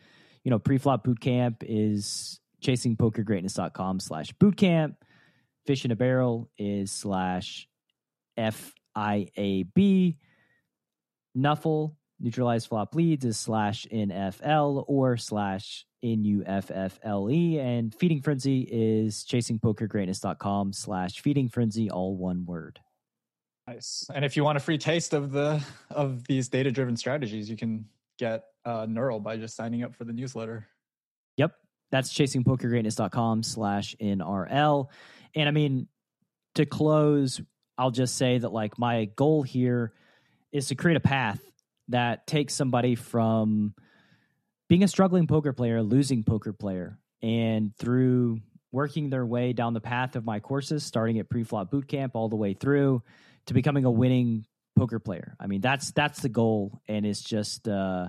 you 0.45 0.53
know, 0.53 0.61
pre-flop 0.61 1.05
bootcamp 1.05 1.57
is 1.63 2.39
chasingpokergreatness.com 2.63 3.99
slash 3.99 4.33
bootcamp. 4.35 4.95
Fish 5.67 5.85
in 5.85 5.91
a 5.91 5.97
barrel 5.97 6.49
is 6.57 6.93
slash 6.93 7.69
F-I-A-B. 8.37 10.17
Nuffle, 11.37 11.97
neutralized 12.21 12.69
flop 12.69 12.95
leads 12.95 13.25
is 13.25 13.37
slash 13.37 13.85
NFL 13.93 14.85
or 14.87 15.17
slash 15.17 15.87
N-U-F-F-L-E. 16.05 17.59
And 17.59 17.95
Feeding 17.95 18.21
Frenzy 18.21 18.69
is 18.71 19.25
chasingpokergreatness.com 19.25 20.73
slash 20.73 21.21
feeding 21.21 21.49
frenzy, 21.49 21.91
all 21.91 22.15
one 22.15 22.45
word. 22.45 22.79
Nice. 23.67 24.07
And 24.15 24.25
if 24.25 24.37
you 24.37 24.45
want 24.45 24.59
a 24.59 24.61
free 24.61 24.77
taste 24.77 25.15
of 25.15 25.33
the 25.33 25.65
of 25.91 26.27
these 26.27 26.49
data 26.49 26.71
driven 26.71 26.97
strategies, 26.97 27.49
you 27.49 27.57
can 27.57 27.87
get 28.19 28.45
uh, 28.65 28.87
Neural 28.89 29.21
by 29.21 29.39
just 29.39 29.57
signing 29.57 29.83
up 29.83 29.95
for 29.95 30.05
the 30.05 30.13
newsletter. 30.13 30.67
Yep. 31.39 31.53
That's 31.91 32.13
chasingpokergreatness.com 32.13 33.43
slash 33.43 33.97
NRL. 34.01 34.89
And 35.35 35.49
I 35.49 35.53
mean, 35.53 35.89
to 36.57 36.67
close, 36.67 37.41
I'll 37.79 37.91
just 37.91 38.17
say 38.17 38.39
that 38.39 38.53
like 38.53 38.79
my 38.79 39.07
goal 39.17 39.43
here 39.43 39.93
is 40.53 40.69
to 40.69 40.75
create 40.75 40.97
a 40.97 41.01
path 41.01 41.41
that 41.89 42.27
takes 42.27 42.55
somebody 42.55 42.95
from 42.95 43.75
being 44.75 44.83
a 44.83 44.89
struggling 44.89 45.29
poker 45.29 45.53
player, 45.53 45.81
losing 45.85 46.25
poker 46.25 46.53
player, 46.53 46.99
and 47.23 47.77
through 47.77 48.41
working 48.73 49.09
their 49.09 49.25
way 49.25 49.53
down 49.53 49.73
the 49.73 49.81
path 49.81 50.17
of 50.17 50.25
my 50.25 50.41
courses, 50.41 50.83
starting 50.83 51.21
at 51.21 51.29
pre-flop 51.29 51.71
boot 51.71 51.87
camp 51.87 52.17
all 52.17 52.29
the 52.29 52.35
way 52.35 52.55
through 52.55 53.01
to 53.47 53.55
becoming 53.55 53.85
a 53.85 53.91
winning 53.93 54.45
poker 54.77 54.99
player. 54.99 55.37
I 55.39 55.47
mean, 55.47 55.61
that's 55.61 55.93
that's 55.93 56.23
the 56.23 56.29
goal, 56.29 56.83
and 56.89 57.07
it's 57.07 57.23
just 57.23 57.69
uh, 57.69 58.09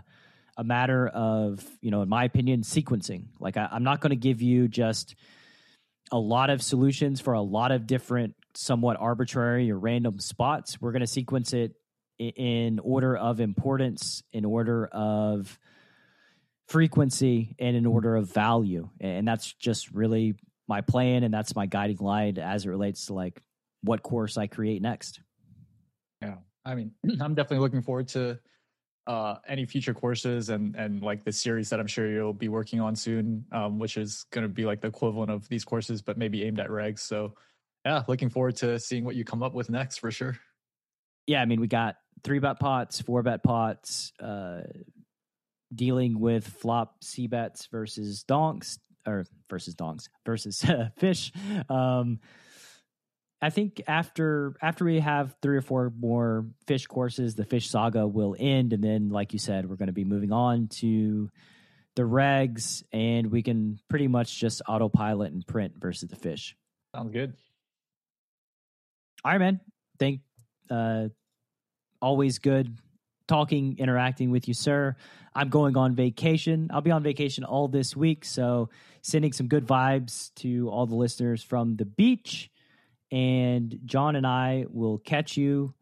a 0.57 0.63
matter 0.63 1.07
of 1.07 1.63
you 1.81 1.91
know, 1.91 2.01
in 2.01 2.09
my 2.09 2.23
opinion, 2.23 2.63
sequencing. 2.63 3.25
Like 3.39 3.57
I, 3.57 3.69
I'm 3.71 3.83
not 3.83 4.01
going 4.01 4.09
to 4.09 4.15
give 4.15 4.41
you 4.41 4.67
just 4.67 5.13
a 6.11 6.17
lot 6.17 6.49
of 6.49 6.63
solutions 6.63 7.21
for 7.21 7.33
a 7.33 7.43
lot 7.43 7.71
of 7.71 7.85
different, 7.85 8.33
somewhat 8.55 8.97
arbitrary 8.99 9.69
or 9.69 9.77
random 9.77 10.17
spots. 10.17 10.81
We're 10.81 10.93
going 10.93 11.01
to 11.01 11.05
sequence 11.07 11.53
it 11.53 11.75
in 12.17 12.79
order 12.79 13.15
of 13.15 13.39
importance, 13.39 14.23
in 14.33 14.45
order 14.45 14.87
of 14.87 15.59
frequency, 16.67 17.55
and 17.59 17.75
in 17.75 17.85
order 17.85 18.15
of 18.15 18.31
value. 18.31 18.89
And 18.99 19.27
that's 19.27 19.53
just 19.53 19.91
really 19.91 20.35
my 20.67 20.81
plan, 20.81 21.23
and 21.23 21.33
that's 21.33 21.55
my 21.55 21.65
guiding 21.65 21.97
light 21.99 22.37
as 22.37 22.65
it 22.65 22.69
relates 22.69 23.07
to 23.07 23.13
like 23.13 23.41
what 23.83 24.03
course 24.03 24.37
I 24.37 24.47
create 24.47 24.81
next. 24.81 25.19
Yeah, 26.21 26.35
I 26.65 26.75
mean, 26.75 26.91
I'm 27.21 27.35
definitely 27.35 27.59
looking 27.59 27.81
forward 27.81 28.07
to 28.09 28.39
uh, 29.07 29.35
any 29.47 29.65
future 29.65 29.93
courses 29.93 30.49
and 30.49 30.75
and 30.75 31.01
like 31.01 31.23
the 31.23 31.31
series 31.31 31.69
that 31.69 31.79
I'm 31.79 31.87
sure 31.87 32.09
you'll 32.09 32.33
be 32.33 32.49
working 32.49 32.81
on 32.81 32.95
soon, 32.95 33.45
um, 33.51 33.77
which 33.77 33.97
is 33.97 34.25
going 34.31 34.43
to 34.43 34.49
be 34.49 34.65
like 34.65 34.81
the 34.81 34.87
equivalent 34.87 35.31
of 35.31 35.47
these 35.47 35.63
courses, 35.63 36.01
but 36.01 36.17
maybe 36.17 36.43
aimed 36.43 36.59
at 36.59 36.69
regs. 36.69 36.99
So, 36.99 37.33
yeah, 37.85 38.03
looking 38.07 38.29
forward 38.29 38.55
to 38.57 38.79
seeing 38.79 39.05
what 39.05 39.15
you 39.15 39.23
come 39.23 39.43
up 39.43 39.53
with 39.53 39.69
next 39.69 39.99
for 39.99 40.09
sure. 40.09 40.37
Yeah, 41.27 41.41
I 41.41 41.45
mean, 41.45 41.59
we 41.59 41.67
got 41.67 41.95
three 42.23 42.39
bet 42.39 42.59
pots, 42.59 43.01
four 43.01 43.23
bet 43.23 43.43
pots, 43.43 44.11
uh, 44.19 44.61
dealing 45.75 46.19
with 46.19 46.47
flop 46.47 47.03
c 47.03 47.27
bets 47.27 47.67
versus 47.71 48.23
donks 48.23 48.79
or 49.05 49.25
versus 49.49 49.75
donks 49.75 50.09
versus 50.25 50.63
fish. 50.97 51.31
Um, 51.69 52.19
I 53.41 53.49
think 53.49 53.81
after 53.87 54.55
after 54.61 54.85
we 54.85 54.99
have 54.99 55.35
three 55.41 55.57
or 55.57 55.61
four 55.61 55.91
more 55.95 56.47
fish 56.67 56.87
courses, 56.87 57.35
the 57.35 57.45
fish 57.45 57.69
saga 57.69 58.07
will 58.07 58.35
end, 58.39 58.73
and 58.73 58.83
then, 58.83 59.09
like 59.09 59.33
you 59.33 59.39
said, 59.39 59.69
we're 59.69 59.75
going 59.75 59.87
to 59.87 59.93
be 59.93 60.05
moving 60.05 60.31
on 60.31 60.67
to 60.79 61.29
the 61.95 62.03
regs, 62.03 62.83
and 62.91 63.31
we 63.31 63.43
can 63.43 63.79
pretty 63.89 64.07
much 64.07 64.39
just 64.39 64.61
autopilot 64.67 65.31
and 65.31 65.45
print 65.45 65.73
versus 65.77 66.09
the 66.09 66.15
fish. 66.15 66.55
Sounds 66.95 67.11
good. 67.11 67.33
All 69.23 69.31
right, 69.31 69.37
man. 69.37 69.59
Thank. 69.99 70.21
Uh, 70.69 71.09
always 72.01 72.39
good 72.39 72.75
talking, 73.27 73.77
interacting 73.77 74.31
with 74.31 74.47
you, 74.47 74.53
sir. 74.53 74.95
I'm 75.33 75.49
going 75.49 75.75
on 75.77 75.95
vacation. 75.95 76.69
I'll 76.71 76.81
be 76.81 76.91
on 76.91 77.03
vacation 77.03 77.43
all 77.43 77.67
this 77.67 77.95
week, 77.95 78.25
so 78.25 78.69
sending 79.01 79.33
some 79.33 79.47
good 79.47 79.67
vibes 79.67 80.33
to 80.35 80.69
all 80.69 80.85
the 80.85 80.95
listeners 80.95 81.43
from 81.43 81.75
the 81.75 81.85
beach 81.85 82.49
and 83.11 83.79
John 83.85 84.15
and 84.15 84.25
I 84.25 84.65
will 84.69 84.97
catch 84.97 85.37
you 85.37 85.73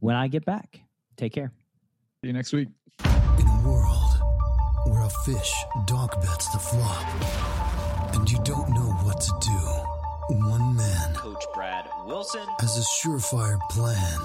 when 0.00 0.16
I 0.16 0.28
get 0.28 0.44
back. 0.44 0.80
Take 1.16 1.32
care. 1.32 1.52
See 2.22 2.28
you 2.28 2.32
next 2.32 2.52
week. 2.52 2.68
In 3.04 3.46
a 3.46 3.62
world 3.64 4.12
where 4.86 5.04
a 5.04 5.10
fish 5.24 5.54
dog 5.86 6.20
bets 6.20 6.48
the 6.52 6.58
flop, 6.58 8.14
and 8.14 8.30
you 8.30 8.38
don't 8.44 8.68
know 8.70 8.92
what 9.04 9.20
to 9.20 9.32
do, 9.40 10.38
one 10.48 10.76
man, 10.76 11.14
Coach 11.14 11.44
Brad 11.54 11.88
Wilson, 12.04 12.46
has 12.58 12.78
a 12.78 13.06
surefire 13.06 13.60
plan 13.70 14.20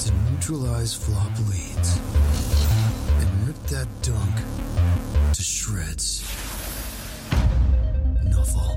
to 0.00 0.12
neutralize 0.30 0.94
flop 0.94 1.38
leads 1.50 1.98
and 3.20 3.46
rip 3.46 3.56
that 3.66 3.88
donk 4.02 4.36
to 5.34 5.42
shreds. 5.42 6.22
Nuffle. 8.24 8.76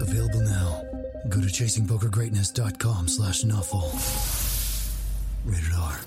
Available 0.00 0.40
now. 0.40 0.82
Go 1.28 1.40
to 1.40 1.46
chasingpokergreatness.com 1.46 3.08
slash 3.08 3.42
nuffle. 3.44 3.92
Rated 5.44 5.72
R. 5.74 6.00